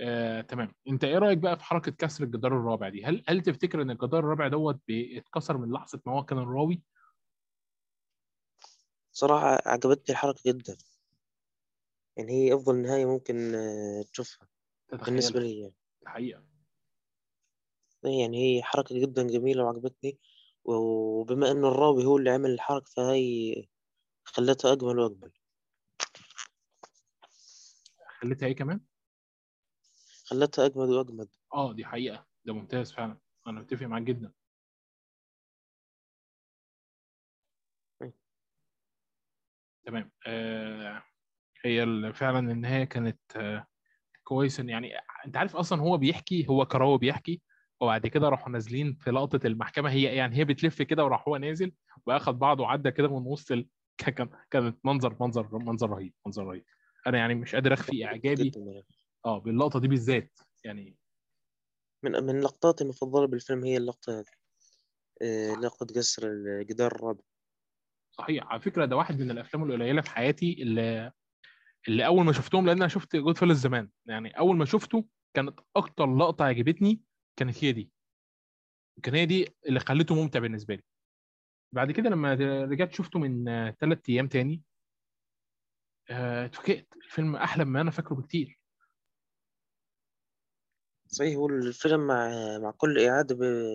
آه، 0.01 0.41
تمام. 0.41 0.75
انت 0.89 1.05
إيه 1.05 1.19
رأيك 1.19 1.39
بقى 1.39 1.57
في 1.57 1.65
حركة 1.65 1.93
كسر 1.93 2.25
الجدار 2.25 2.53
الرابع 2.53 2.89
دي؟ 2.89 3.05
هل 3.05 3.25
هل 3.29 3.41
تفتكر 3.41 3.83
ان 3.83 3.91
الجدار 3.91 4.21
الرابع 4.21 4.49
دوت 4.49 4.81
بيتكسر 4.89 5.57
من 5.57 5.73
لحظة 5.73 6.01
ما 6.07 6.13
هو 6.13 6.25
كان 6.25 6.39
الراوي؟ 6.39 6.83
صراحة 9.13 9.59
عجبتني 9.67 10.05
الحركة 10.11 10.41
جدا. 10.47 10.77
يعني 12.17 12.33
هي 12.33 12.55
أفضل 12.55 12.77
نهاية 12.77 13.05
ممكن 13.07 13.55
آه، 13.55 14.03
تشوفها 14.13 14.49
بالنسبة 14.93 15.41
تتخيلها 15.41 15.55
لي 15.55 15.61
يعني. 15.61 15.75
الحقيقة 16.03 16.45
يعني 18.05 18.59
هي 18.59 18.63
حركة 18.63 19.01
جدا 19.01 19.23
جميلة 19.23 19.65
وعجبتني. 19.65 20.19
وبما 20.65 21.51
إنه 21.51 21.69
الراوي 21.69 22.05
هو 22.05 22.17
اللي 22.17 22.31
عمل 22.31 22.51
الحركة 22.51 22.91
فهي 22.97 23.55
خلتها 24.25 24.73
أجمل 24.73 24.99
وأجمل. 24.99 25.33
خليتها 28.21 28.47
إيه 28.47 28.57
كمان؟ 28.57 28.81
خلتها 30.27 30.67
أجمد 30.67 30.89
وأجمد. 30.89 31.29
آه 31.55 31.73
دي 31.73 31.85
حقيقة. 31.85 32.27
ده 32.45 32.53
ممتاز 32.55 32.93
فعلا. 32.93 33.19
أنا 33.47 33.61
متفق 33.61 33.87
معاك 33.87 34.03
جدا. 34.03 34.33
أي. 38.03 38.13
تمام. 39.87 40.11
آه 40.27 41.03
هي 41.65 41.87
فعلا 42.15 42.39
النهاية 42.53 42.85
كانت 42.85 43.21
آه 43.37 43.67
كويسة. 44.25 44.65
يعني 44.65 44.93
أنت 45.27 45.37
عارف 45.37 45.57
أصلا 45.57 45.81
هو 45.83 45.99
بيحكي 45.99 46.47
هو 46.49 46.67
كراوي 46.67 46.99
بيحكي 46.99 47.43
وبعد 47.81 48.07
كده 48.07 48.29
راحوا 48.29 48.49
نازلين 48.53 48.95
في 48.95 49.11
لقطة 49.11 49.47
المحكمة. 49.47 49.91
هي 49.91 50.03
يعني 50.17 50.37
هي 50.37 50.45
بتلف 50.45 50.83
كده 50.83 51.05
وراح 51.05 51.29
هو 51.29 51.37
نازل 51.37 51.73
واخد 52.07 52.39
بعضه 52.39 52.63
وعدى 52.65 52.91
كده 52.91 53.09
من 53.21 53.27
وسط 53.27 53.53
ال... 53.53 53.69
كان 54.17 54.31
كانت 54.51 54.79
منظر 54.87 55.17
منظر 55.21 55.59
منظر 55.59 55.91
رهيب 55.91 56.15
منظر 56.27 56.45
رهيب. 56.47 56.65
أنا 57.07 57.19
يعني 57.19 57.35
مش 57.35 57.55
قادر 57.55 57.73
أخفي 57.75 58.07
إعجابي. 58.07 58.53
آه 59.25 59.39
باللقطة 59.39 59.81
دي 59.81 59.89
بالذات 59.89 60.39
يعني. 60.65 60.97
من 62.03 62.13
من 62.13 62.41
لقطاتي 62.41 62.85
المفضلة 62.85 63.27
بالفيلم 63.27 63.65
هي 63.65 63.77
اللقطة 63.77 64.19
هذه 64.19 64.27
آه، 65.23 65.55
لقطة 65.55 65.87
كسر 65.95 66.23
الجدار 66.27 66.93
الرابع. 66.93 67.21
صحيح. 68.11 68.47
على 68.47 68.61
فكرة 68.61 68.85
ده 68.85 68.97
واحد 68.97 69.21
من 69.21 69.31
الأفلام 69.31 69.65
القليلة 69.65 70.01
في 70.03 70.11
حياتي 70.11 70.63
اللي 70.63 71.13
اللي 71.89 72.07
أول 72.07 72.25
ما 72.25 72.33
شفتهم 72.33 72.67
لأن 72.67 72.77
أنا 72.77 72.89
شفت 72.89 73.17
Goodfellas 73.17 73.61
زمان. 73.61 73.91
يعني 74.07 74.39
أول 74.39 74.57
ما 74.57 74.65
شفته 74.65 75.05
كانت 75.37 75.61
أكتر 75.77 76.17
لقطة 76.17 76.45
عجبتني 76.45 77.03
كانت 77.39 77.65
هي 77.65 77.73
دي. 77.73 77.91
كان 79.03 79.15
هي 79.15 79.27
دي 79.27 79.57
اللي 79.67 79.81
خلته 79.81 80.15
ممتع 80.15 80.39
بالنسبة 80.41 80.75
لي. 80.75 80.83
بعد 81.75 81.93
كده 81.93 82.11
لما 82.11 82.35
رجعت 82.65 82.93
شفته 82.93 83.19
من 83.19 83.45
ثلاث 83.81 83.99
أيام 84.09 84.29
تاني 84.29 84.63
آه، 86.11 86.45
اتفاجئت. 86.47 86.89
الفيلم 86.97 87.37
أحلى 87.37 87.65
مما 87.65 87.81
أنا 87.81 87.91
فاكره 87.91 88.15
بكتير. 88.15 88.59
صحيح 91.17 91.37
هو 91.37 91.47
الفيلم 91.49 92.07
مع 92.07 92.29
مع 92.59 92.71
كل 92.71 93.05
إعادة 93.07 93.35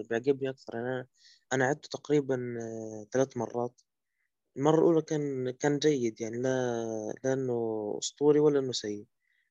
بيعجبني 0.09 0.49
أكثر 0.49 0.73
أنا 0.79 1.07
أنا 1.53 1.65
عدته 1.65 1.89
تقريبا 1.89 2.57
آه، 2.61 3.07
ثلاث 3.11 3.37
مرات. 3.37 3.81
المرة 4.57 4.75
الأولى 4.79 5.01
كان 5.01 5.51
كان 5.51 5.79
جيد 5.79 6.21
يعني 6.21 6.37
لا 6.41 7.33
إنه 7.33 7.95
أسطوري 7.99 8.39
ولا 8.39 8.59
إنه 8.59 8.71
سيء. 8.71 9.05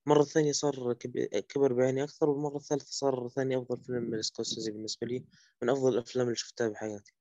المرة 0.07 0.21
الثانية 0.23 0.53
صار 0.53 0.93
كب- 0.93 1.27
كبر 1.49 1.73
بعيني 1.73 2.03
أكثر 2.05 2.31
والمرة 2.31 2.57
الثالثة 2.57 2.87
صار 2.91 3.29
ثاني 3.29 3.59
أفضل 3.59 3.81
فيلم 3.85 4.15
لسكورسيزي 4.15 4.71
بالنسبة 4.73 5.07
لي 5.07 5.25
من 5.63 5.71
أفضل 5.71 5.93
الأفلام 5.95 6.27
اللي 6.27 6.37
شفتها 6.37 6.69
بحياتي 6.69 7.15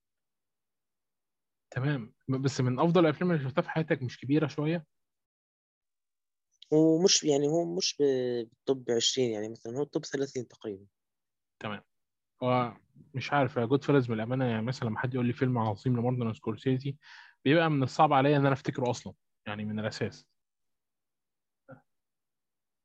تمام. 1.72 2.14
بس 2.30 2.62
من 2.62 2.80
أفضل 2.80 3.06
الأفلام 3.06 3.32
اللي 3.32 3.44
شفتها 3.44 3.62
في 3.62 3.70
حياتك 3.70 4.02
مش 4.04 4.20
كبيرة 4.20 4.48
شوية 6.70 6.80
ومش 6.80 7.24
يعني 7.24 7.48
هو 7.48 7.76
مش 7.76 7.96
ب- 8.00 8.48
بال 8.50 8.66
top 8.66 8.92
20 8.92 9.30
يعني 9.32 9.50
مثلا 9.50 9.78
هو 9.78 9.82
ال 9.84 9.89
top 9.89 10.06
30 10.06 10.48
تقريبا. 10.48 10.86
تمام. 11.60 11.82
هو 12.44 12.74
مش 13.14 13.34
عارف 13.34 13.60
Goodfellas 13.60 14.10
من 14.10 14.16
الامانه 14.16 14.46
يعني 14.46 14.62
مثلا 14.62 14.90
لما 14.90 15.00
حد 15.00 15.14
يقول 15.14 15.26
لي 15.26 15.34
فيلم 15.34 15.58
عظيم 15.58 15.98
لمارتن 15.98 16.34
سكورسيزي 16.34 16.96
بيبقى 17.46 17.70
من 17.70 17.84
الصعب 17.84 18.14
عليا 18.14 18.38
إن 18.38 18.46
أنا 18.46 18.54
أفتكره 18.54 18.90
أصلا 18.90 19.14
يعني 19.48 19.66
من 19.66 19.80
الأساس. 19.80 20.26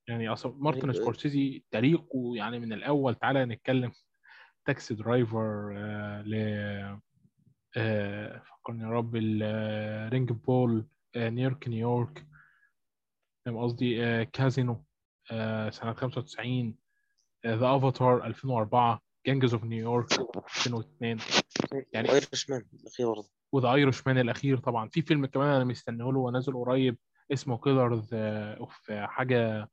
يعني 0.08 0.28
أصلا 0.28 0.52
يعني 0.52 0.62
مارتن 0.64 0.92
سكورسيزي 0.92 1.64
تاريخه 1.70 2.32
يعني 2.36 2.58
من 2.58 2.72
الأول 2.72 3.14
تعالى 3.14 3.44
نتكلم 3.44 3.92
Taxi 4.64 4.94
Driver 4.94 5.74
آه 5.76 6.22
ل 6.22 6.34
آه 7.76 8.38
فكرني 8.38 8.82
يا 8.82 8.88
رب 8.88 9.16
آه، 9.42 10.08
Raging 10.08 10.32
Bull 10.32 10.86
آه 11.16 11.28
New 11.28 11.45
York 11.45 11.68
New 11.68 11.90
York. 11.90 12.26
فاهم 13.44 13.58
قصدي؟ 13.58 14.04
آه 14.04 14.22
كازينو 14.22 14.84
آه 15.30 15.70
سنة 15.70 15.92
95 15.92 16.76
The 17.46 17.76
Aviator 17.76 18.26
2004 18.26 19.02
Gangs 19.26 19.54
of 19.54 19.64
New 19.64 19.85
York 19.85 20.12
2002 20.36 21.18
يعني 21.92 22.12
Irishman 22.12 22.66
الأخير 22.74 23.06
برضه. 23.12 23.28
و 23.52 23.72
The 23.72 24.06
Irishman 24.06 24.18
الأخير 24.18 24.58
طبعا. 24.58 24.88
في 24.88 25.02
فيلم 25.02 25.26
كمان 25.26 25.48
أنا 25.48 25.64
مستنيه 25.64 26.04
له 26.12 26.18
ونازل 26.18 26.54
قريب 26.54 26.98
اسمه 27.32 27.58
Killers 27.58 28.14
of 28.14 28.90
حاجة 28.90 29.68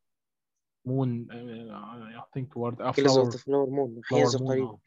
مون 0.85 1.31
اي 1.31 2.21
ثينك 2.33 2.57
وورد 2.57 2.91
فلاور 2.91 3.31
فلاور 3.31 3.69
مون 3.69 4.01
مون 4.11 4.47
قريبا. 4.47 4.77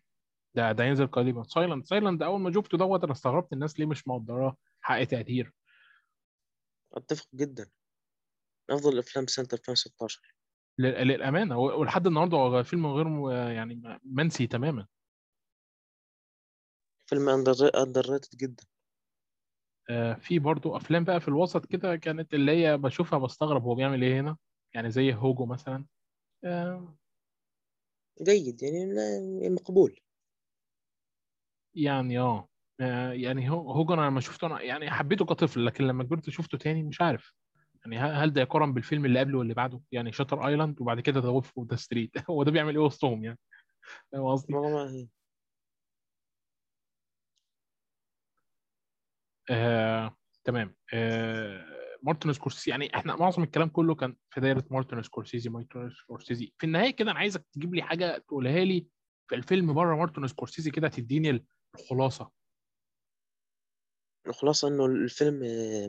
ده 0.55 0.73
ده 0.73 0.85
ينزل 0.85 1.07
قريبا. 1.07 1.43
سايلنت 1.43 1.87
سايلنت 1.87 2.23
أول 2.23 2.41
ما 2.41 2.53
شفته 2.53 2.79
دوت 2.79 3.05
أنا 3.05 3.13
استغربت 3.13 3.53
الناس 3.53 3.81
ليه 3.81 3.87
مش 3.87 4.09
مقدراه 4.09 4.57
حق 4.81 5.05
تقدير. 5.05 5.53
أتفق 6.93 7.27
جدا. 7.35 7.71
من 8.71 8.75
أفضل 8.77 8.93
الأفلام 8.93 9.27
سنة 9.27 9.49
2016 9.53 10.35
لل- 10.79 11.09
للأمانة 11.09 11.59
ولحد 11.59 12.07
النهارده 12.07 12.37
هو 12.37 12.63
فيلم 12.63 12.87
غير 12.87 13.31
يعني 13.51 14.01
منسي 14.05 14.47
تماما. 14.47 14.87
فيلم 17.11 17.29
أندر 17.29 18.11
ريتد 18.11 18.39
جدا. 18.39 18.65
آه، 19.91 20.15
في 20.15 20.39
برضو 20.39 20.77
أفلام 20.77 21.05
بقى 21.05 21.21
في 21.21 21.29
الوسط 21.29 21.67
كده 21.67 21.97
كانت 21.97 22.35
اللي 22.35 22.53
هي 22.53 22.77
بشوفها 22.77 23.19
بستغرب 23.19 23.63
هو 23.63 23.75
بيعمل 23.75 24.03
إيه 24.03 24.21
هنا. 24.21 24.37
يعني 24.75 24.91
زي 24.91 25.15
هوجو 25.15 25.47
مثلا. 25.47 25.87
آه، 26.45 26.97
جيد 28.23 28.63
يعني 28.63 29.51
مقبول. 29.51 30.01
يعني 31.75 32.19
آه. 32.19 32.49
آه، 32.81 33.13
يعني 33.13 33.51
هو 33.51 33.73
هوجو 33.73 33.95
أنا 33.95 34.01
لما 34.07 34.21
شفته 34.21 34.47
أنا 34.47 34.63
يعني 34.63 34.91
حبيته 34.91 35.25
كطفل 35.25 35.67
لكن 35.67 35.85
لما 35.85 36.05
كبرت 36.05 36.31
شفته 36.31 36.59
تاني 36.59 36.83
مش 36.83 37.01
عارف. 37.01 37.35
يعني 37.85 37.99
هل 37.99 38.33
ده 38.33 38.41
يقارن 38.41 38.75
بالفيلم 38.75 39.05
اللي 39.05 39.21
قبله 39.21 39.39
واللي 39.39 39.55
بعده؟ 39.55 39.81
يعني 39.93 40.13
Shutter 40.13 40.47
Island 40.47 40.81
وبعد 40.81 41.01
كده 41.01 41.21
The 41.21 41.29
Wolf 41.29 41.53
of 41.59 41.71
Wall 41.71 41.77
Street 41.77 42.31
هو 42.31 42.43
ده 42.43 42.51
بيعمل 42.51 42.77
إيه 42.77 42.85
وسطهم 42.85 43.25
يعني؟ 43.25 43.39
فاهم 44.13 44.27
قصدي؟ 44.27 44.53
آه، 49.51 50.17
تمام. 50.45 50.77
آه، 50.95 51.65
مارتن 52.03 52.33
سكورسيزي 52.33 52.71
يعني 52.71 52.97
إحنا 52.97 53.17
معظم 53.17 53.43
الكلام 53.43 53.69
كله 53.69 53.95
كان 53.95 54.17
في 54.31 54.41
دايرة 54.41 54.65
مارتن 54.71 55.03
سكورسيزي 55.03 55.51
مارتن 55.51 55.91
سكورسيزي. 55.91 56.53
في 56.59 56.67
النهاية 56.67 56.91
كده 56.91 57.11
أنا 57.11 57.19
عايزك 57.19 57.47
تجيب 57.53 57.75
لي 57.75 57.83
حاجة 57.83 58.19
تقولها 58.19 58.65
لي 58.65 58.87
في 59.29 59.35
الفيلم 59.35 59.75
بره 59.75 59.97
مارتن 59.97 60.27
سكورسيزي 60.27 60.71
كده 60.71 60.89
تديني 60.89 61.47
الخلاصة. 61.75 62.31
الخلاصة 64.27 64.69
إنه 64.69 64.87
الفيلم 64.87 65.41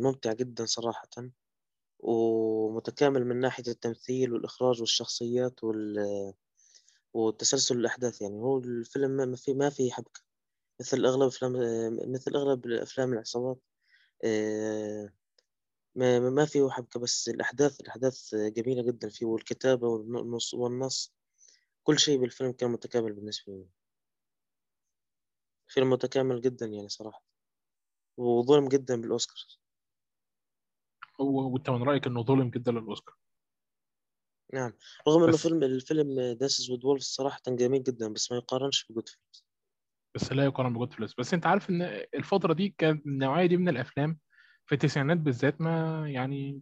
ممتع 0.02 0.34
جدا 0.34 0.66
صراحة. 0.66 1.08
ومتكامل 2.06 3.26
من 3.26 3.40
ناحية 3.40 3.64
التمثيل 3.68 4.34
والإخراج 4.34 4.80
والشخصيات 4.82 5.64
وال... 5.64 6.34
وتسلسل 7.14 7.78
الأحداث 7.78 8.22
يعني 8.22 8.36
هو 8.36 8.58
الفيلم 8.60 9.12
ما 9.12 9.36
في 9.36 9.54
ما 9.54 9.70
في 9.70 9.92
حبكة. 9.92 10.22
مثل 10.80 11.06
أغلب 11.06 11.28
أفلام 11.28 11.54
مثل 12.14 12.32
أغلب 12.36 12.68
أفلام 12.68 13.14
العصابات 13.14 13.60
آه، 14.26 15.14
ما, 15.96 16.20
ما- 16.30 16.46
فيه 16.46 16.70
حبكة 16.70 17.00
بس 17.00 17.30
الأحداث 17.30 17.82
الأحداث 17.82 18.36
جميلة 18.36 18.84
جدا 18.84 19.10
فيه 19.10 19.26
والكتابة 19.26 19.88
والنص 19.88 20.54
والنص 20.54 21.14
كل 21.84 22.00
شيء 22.00 22.20
بالفيلم 22.20 22.52
كان 22.52 22.72
متكامل 22.72 23.14
بالنسبة 23.14 23.54
لي. 23.54 23.68
فيلم 25.68 25.90
متكامل 25.90 26.42
جدا 26.42 26.66
يعني 26.66 26.90
صراحة 26.90 27.24
وظلم 28.18 28.68
جدا 28.70 29.02
بالأوسكار. 29.02 29.65
وانت 31.20 31.70
من 31.70 31.84
رأيك 31.84 32.08
إنه 32.08 32.24
ظلم 32.24 32.50
جدا 32.50 32.72
للأوسكار؟ 32.72 33.16
نعم. 34.54 34.74
رغم 35.08 35.24
إنه 35.24 35.32
بس 35.32 35.48
فيلم 35.48 35.64
الفيلم 35.64 36.38
Dances 36.40 36.72
with 36.72 36.86
Wolves 36.86 37.06
صراحة 37.06 37.40
كان 37.46 37.56
جميل 37.56 37.84
جدا 37.84 38.14
بس 38.14 38.32
ما 38.32 38.38
يقارنش 38.38 38.86
ب 38.90 39.10
Goodfellas 39.10 39.22
بس 40.16 40.32
لا 40.32 40.46
يقارن 40.46 40.74
بجود 40.74 40.94
فلوس 40.94 41.14
بس 41.18 41.34
أنت 41.34 41.46
عارف 41.46 41.70
إن 41.70 41.82
الفترة 42.16 42.54
دي 42.54 42.76
كانت 42.78 43.06
النوعية 43.06 43.46
دي 43.46 43.58
من 43.58 43.70
الأفلام 43.70 44.20
في 44.66 44.76
التسعينات 44.76 45.18
بالذات 45.18 45.62
ما 45.62 46.06
يعني 46.10 46.62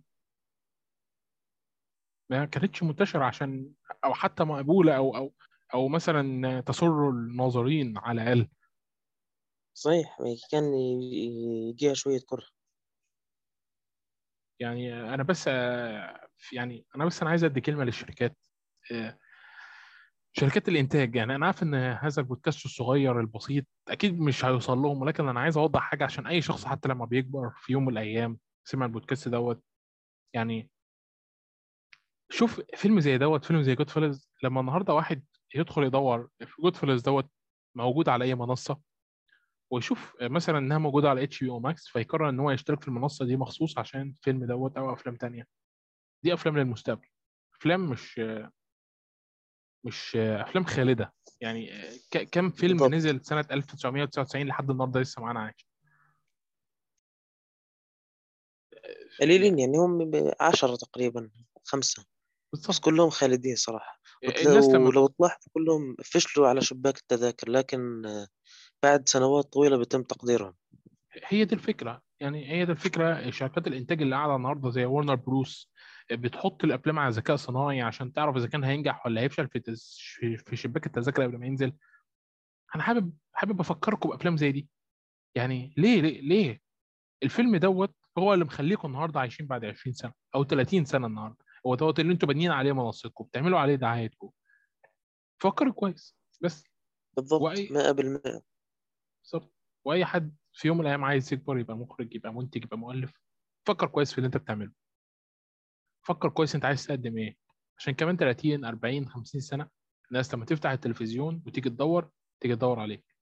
ما 2.29 2.45
كانتش 2.45 2.83
منتشرة 2.83 3.23
عشان 3.23 3.71
أو 4.05 4.13
حتى 4.13 4.43
مقبولة 4.43 4.97
أو 4.97 5.15
أو 5.17 5.33
أو 5.73 5.87
مثلا 5.87 6.61
تسر 6.61 7.09
الناظرين 7.09 7.97
على 7.97 8.21
الأقل. 8.23 8.47
صحيح 9.73 10.17
كان 10.51 10.73
يجيها 10.73 11.93
شوية 11.93 12.19
كره. 12.25 12.45
يعني 14.63 15.13
أنا 15.13 15.23
بس 15.23 15.45
آه، 15.47 16.27
يعني 16.53 16.85
أنا 16.95 17.05
بس 17.05 17.21
أنا 17.21 17.29
عايز 17.29 17.43
أدي 17.43 17.61
كلمة 17.61 17.83
للشركات 17.83 18.37
آه، 18.91 19.17
شركات 20.37 20.69
الإنتاج. 20.69 21.15
يعني 21.15 21.35
أنا 21.35 21.45
عارف 21.45 21.63
إن 21.63 21.75
هذا 21.75 22.21
البودكاست 22.21 22.65
الصغير 22.65 23.19
البسيط 23.19 23.65
أكيد 23.87 24.19
مش 24.19 24.45
هيوصل 24.45 24.77
لهم 24.77 25.01
ولكن 25.01 25.27
أنا 25.27 25.39
عايز 25.39 25.57
أوضح 25.57 25.81
حاجة 25.81 26.03
عشان 26.03 26.27
أي 26.27 26.41
شخص 26.41 26.65
حتى 26.65 26.89
لما 26.89 27.05
بيكبر 27.05 27.51
في 27.57 27.73
يوم 27.73 27.85
من 27.85 27.91
الأيام 27.91 28.39
سمع 28.63 28.85
البودكاست 28.85 29.27
دوت. 29.27 29.63
يعني 30.33 30.69
شوف 32.29 32.61
فيلم 32.75 32.99
زي 32.99 33.17
دوت 33.17 33.45
فيلم 33.45 33.61
زي 33.61 33.75
Goodfellas 33.75 34.29
لما 34.43 34.61
النهارده 34.61 34.93
واحد 34.93 35.25
يدخل 35.55 35.83
يدور 35.83 36.29
Goodfellas 36.59 37.01
دوت 37.01 37.29
موجود 37.75 38.09
على 38.09 38.25
أي 38.25 38.35
منصة؟ 38.35 38.92
ويشوف 39.71 40.15
مثلا 40.21 40.57
إنها 40.57 40.77
موجودة 40.77 41.09
على 41.09 41.23
HBO 41.23 41.49
Max 41.49 41.87
فيقرر 41.87 42.29
إن 42.29 42.39
هو 42.39 42.51
يشترك 42.51 42.81
في 42.81 42.87
المنصة 42.87 43.25
دي 43.25 43.37
مخصوص 43.37 43.77
عشان 43.77 44.01
الفيلم 44.01 44.45
دوت 44.45 44.77
أو 44.77 44.93
أفلام 44.93 45.15
تانية. 45.15 45.47
دي 46.23 46.33
أفلام 46.33 46.57
للمستقبل. 46.57 47.07
أفلام 47.59 47.89
مش 47.89 48.21
مش 49.85 50.15
أفلام 50.15 50.63
خالدة. 50.65 51.13
يعني 51.41 51.71
كم 52.31 52.49
فيلم 52.49 52.77
بالضبط. 52.77 52.91
نزل 52.93 53.25
سنة 53.25 53.45
1999 53.51 54.47
لحد 54.47 54.69
النهارده 54.69 54.99
لسه 54.99 55.21
معانا 55.21 55.39
عايش. 55.39 55.67
قليلين 59.21 59.59
يعني 59.59 59.61
يعني 59.61 59.77
هم 59.77 60.11
ب- 60.11 60.33
عشرة 60.41 60.75
تقريبا 60.75 61.31
خمسة. 61.63 62.05
بس 62.53 62.79
كلهم 62.79 63.09
خالدين 63.09 63.55
صراحة. 63.55 63.99
الناس 64.23 64.65
لما 64.69 64.87
ولو 64.87 65.07
تلاحظ 65.07 65.41
كلهم 65.53 65.95
فشلوا 66.03 66.47
على 66.47 66.61
شباك 66.61 66.97
التذاكر 66.97 67.49
لكن 67.49 68.01
بعد 68.83 69.09
سنوات 69.09 69.45
طويلة 69.53 69.77
بيتم 69.77 70.03
تقديرهم. 70.03 70.53
هي 71.27 71.45
دي 71.45 71.55
الفكرة. 71.55 72.01
يعني 72.19 72.51
هي 72.51 72.65
دي 72.65 72.71
الفكرة. 72.71 73.29
شركات 73.29 73.67
الإنتاج 73.67 74.01
اللي 74.01 74.15
قاعدة 74.15 74.35
النهارده 74.35 74.69
زي 74.69 74.85
ورنر 74.85 75.15
بروس 75.15 75.71
بتحط 76.11 76.63
الأفلام 76.63 76.99
على 76.99 77.11
ذكاء 77.13 77.35
صناعي 77.35 77.81
عشان 77.81 78.13
تعرف 78.13 78.37
إذا 78.37 78.47
كان 78.47 78.63
هينجح 78.63 79.05
ولا 79.05 79.21
هيفشل 79.21 79.47
في 79.47 79.59
تز... 79.59 79.97
في 80.45 80.55
شباك 80.55 80.85
التذاكر 80.85 81.23
قبل 81.23 81.37
ما 81.37 81.45
ينزل. 81.45 81.73
أنا 82.75 82.83
حابب 82.83 83.13
حابب 83.33 83.59
أفكركم 83.59 84.09
بأفلام 84.09 84.37
زي 84.37 84.51
دي. 84.51 84.69
يعني 85.35 85.73
ليه 85.77 86.01
ليه 86.01 86.21
ليه؟ 86.21 86.61
الفيلم 87.23 87.55
دوت 87.55 87.95
هو 88.17 88.33
اللي 88.33 88.45
مخليكم 88.45 88.87
النهارده 88.87 89.19
عايشين 89.19 89.47
بعد 89.47 89.65
20 89.65 89.93
سنة 89.93 90.13
أو 90.35 90.43
30 90.43 90.85
سنة 90.85 91.07
النهارده. 91.07 91.45
هو 91.67 91.75
دوت 91.75 91.99
اللي 91.99 92.13
أنتوا 92.13 92.27
بانيين 92.27 92.51
عليه 92.51 92.71
منصتكم 92.71 93.23
بتعملوا 93.23 93.59
عليه 93.59 93.75
دعايتكم. 93.75 94.29
فكروا 95.39 95.73
كويس. 95.73 96.15
بس. 96.41 96.63
مائة 97.71 97.91
بالمائة 97.91 98.52
بالظبط. 99.23 99.53
وأي 99.85 100.05
حد 100.05 100.35
في 100.53 100.67
يوم 100.67 100.77
من 100.77 100.83
الأيام 100.83 101.03
عايز 101.03 101.33
يكبر 101.33 101.57
يبقى 101.59 101.77
مخرج 101.77 102.15
يبقى 102.15 102.33
منتج 102.33 102.63
يبقى 102.63 102.77
مؤلف 102.77 103.19
فكر 103.67 103.87
كويس 103.87 104.11
في 104.11 104.17
اللي 104.17 104.25
أنت 104.27 104.37
بتعمله. 104.37 104.71
فكر 106.05 106.29
كويس 106.29 106.55
أنت 106.55 106.65
عايز 106.65 106.85
تقدم 106.87 107.17
إيه. 107.17 107.37
عشان 107.77 107.93
كمان 107.93 108.17
30 108.17 108.65
40 108.65 109.09
50 109.09 109.41
سنة 109.41 109.69
الناس 110.11 110.33
لما 110.33 110.45
تفتح 110.45 110.69
التلفزيون 110.69 111.43
وتيجي 111.47 111.69
تدور 111.69 112.11
تيجي 112.39 112.55
تدور 112.55 112.79
عليك. 112.79 113.15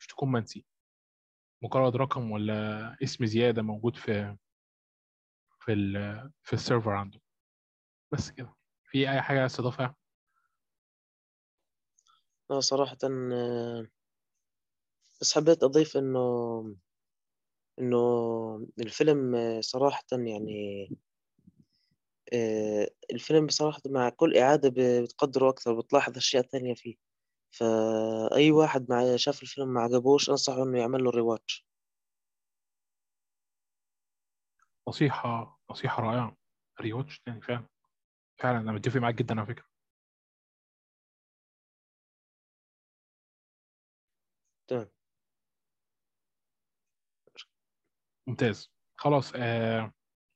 مش 0.00 0.06
تكون 0.06 0.32
منسي. 0.32 0.66
مجرد 1.62 1.96
رقم 1.96 2.30
ولا 2.30 2.96
اسم 3.02 3.26
زيادة 3.26 3.62
موجود 3.62 3.96
في 3.96 4.36
في 5.60 5.72
ال 5.72 5.92
في 6.42 6.52
السيرفر 6.52 6.90
عنده. 6.90 7.20
بس 8.12 8.30
كده. 8.30 8.54
في 8.84 9.10
أي 9.10 9.22
حاجة 9.22 9.40
عايز 9.40 9.56
تضيفها؟ 9.56 9.96
لا 12.50 12.60
صراحة 12.60 12.96
آه، 13.04 13.86
بس 15.20 15.34
حبيت 15.34 15.62
أضيف 15.62 15.96
إنه 15.96 16.18
إنه 17.78 17.96
الفيلم 18.80 19.36
صراحة 19.60 20.04
يعني 20.12 20.88
آه، 22.32 22.88
الفيلم 23.12 23.46
بصراحة 23.46 23.80
مع 23.86 24.08
كل 24.08 24.36
إعادة 24.36 24.68
ب- 24.68 25.02
بتقدره 25.02 25.48
أكثر 25.50 25.80
بتلاحظ 25.80 26.16
أشياء 26.16 26.42
ثانية 26.42 26.74
فيه. 26.74 26.96
فأي 27.50 28.50
واحد 28.50 28.86
مع 28.90 29.16
شاف 29.16 29.42
الفيلم 29.42 29.68
ما 29.68 29.80
عجبوش 29.80 30.30
أنصحه 30.30 30.62
إنه 30.62 30.78
يعمل 30.78 31.04
له 31.04 31.10
ريواتش 31.10 31.66
نصيحة 34.88 35.60
نصيحة 35.70 36.02
رائعة. 36.02 36.36
ريواتش 36.80 37.20
تاني 37.20 37.40
فعلا. 37.40 37.66
فعلا 38.38 38.58
أنا 38.60 38.72
متفق 38.72 39.00
معاك 39.00 39.14
جدا 39.14 39.40
على 39.40 39.46
فكرة. 39.46 39.64
تمام. 44.68 44.95
ممتاز. 48.26 48.72
خلاص 48.96 49.32
آه 49.36 49.92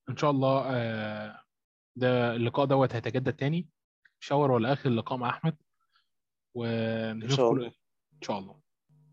إن 0.08 0.16
شاء 0.16 0.30
الله 0.30 0.62
آه 0.66 1.42
ده 1.96 2.36
اللقاء 2.36 2.66
دوت 2.66 2.94
هيتجدد 2.94 3.36
تاني. 3.36 3.68
شاور 4.20 4.50
ولا 4.50 4.72
آخر 4.72 4.90
لقاء 4.90 5.18
مع 5.18 5.30
أحمد. 5.30 5.52
إن 5.52 5.60
شاء 6.56 6.60
ونشوفكم 7.14 7.56
الله. 7.56 7.66
إن 8.14 8.22
شاء 8.22 8.38
الله. 8.38 8.60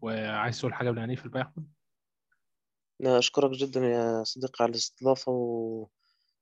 وعايز 0.02 0.60
تقول 0.60 0.74
حاجة 0.74 0.90
قبل 0.90 1.00
ما 1.00 1.06
نقفل 1.06 1.30
بقى 1.30 1.40
يا 1.40 1.46
أحمد؟ 1.46 1.68
أنا 3.02 3.18
أشكرك 3.18 3.52
جدا 3.52 3.80
يا 3.80 4.24
صديقي 4.24 4.64
على 4.64 4.70
الاستضافة 4.70 5.32
و... 5.32 5.88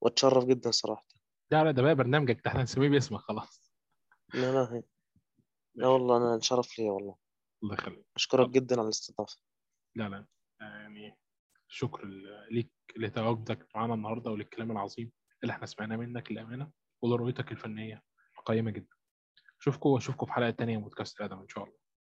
وأتشرف 0.02 0.46
جدا 0.46 0.72
صراحة. 0.72 1.08
ده 1.52 1.72
ده 1.72 1.82
بقى 1.82 1.96
برنامجك 1.96 2.36
ده 2.46 2.52
إحنا 2.52 2.62
هنسميه 2.62 2.90
باسمك 2.90 3.20
خلاص. 3.20 3.72
لا 4.34 4.40
لا 4.40 4.52
لا 4.52 4.72
ماشي 4.72 4.88
والله 5.76 6.18
أنا 6.18 6.36
انشرف 6.36 6.80
لي 6.80 6.90
والله. 6.90 7.16
الله 7.64 7.74
يخليك. 7.74 8.06
أشكرك 8.16 8.46
طب 8.46 8.52
جدا 8.52 8.76
على 8.76 8.86
الاستضافة. 8.86 9.38
لا 9.96 10.10
لا 10.10 10.26
يعني 10.60 11.18
شكر 11.76 12.06
ليك 12.52 12.72
لتواجدك 12.98 13.68
معانا 13.76 13.94
النهارده 13.94 14.32
وللكلام 14.32 14.72
العظيم 14.72 15.12
اللي 15.44 15.54
إحنا 15.54 15.66
سمعناه 15.66 15.96
منك 15.96 16.32
للأمانة 16.32 16.72
ولرؤيتك 17.02 17.52
الفنية 17.52 18.02
القيمه 18.40 18.72
جدا. 18.72 18.96
أشوفكم 19.62 19.90
وأشوفكم 19.90 20.26
في 20.26 20.34
حلقة 20.34 20.50
تانية 20.50 20.78
من 20.78 20.84
بودكاست 20.84 21.22
آدم 21.22 21.40
إن 21.40 21.48
شاء 21.48 21.64
الله. 21.64 21.85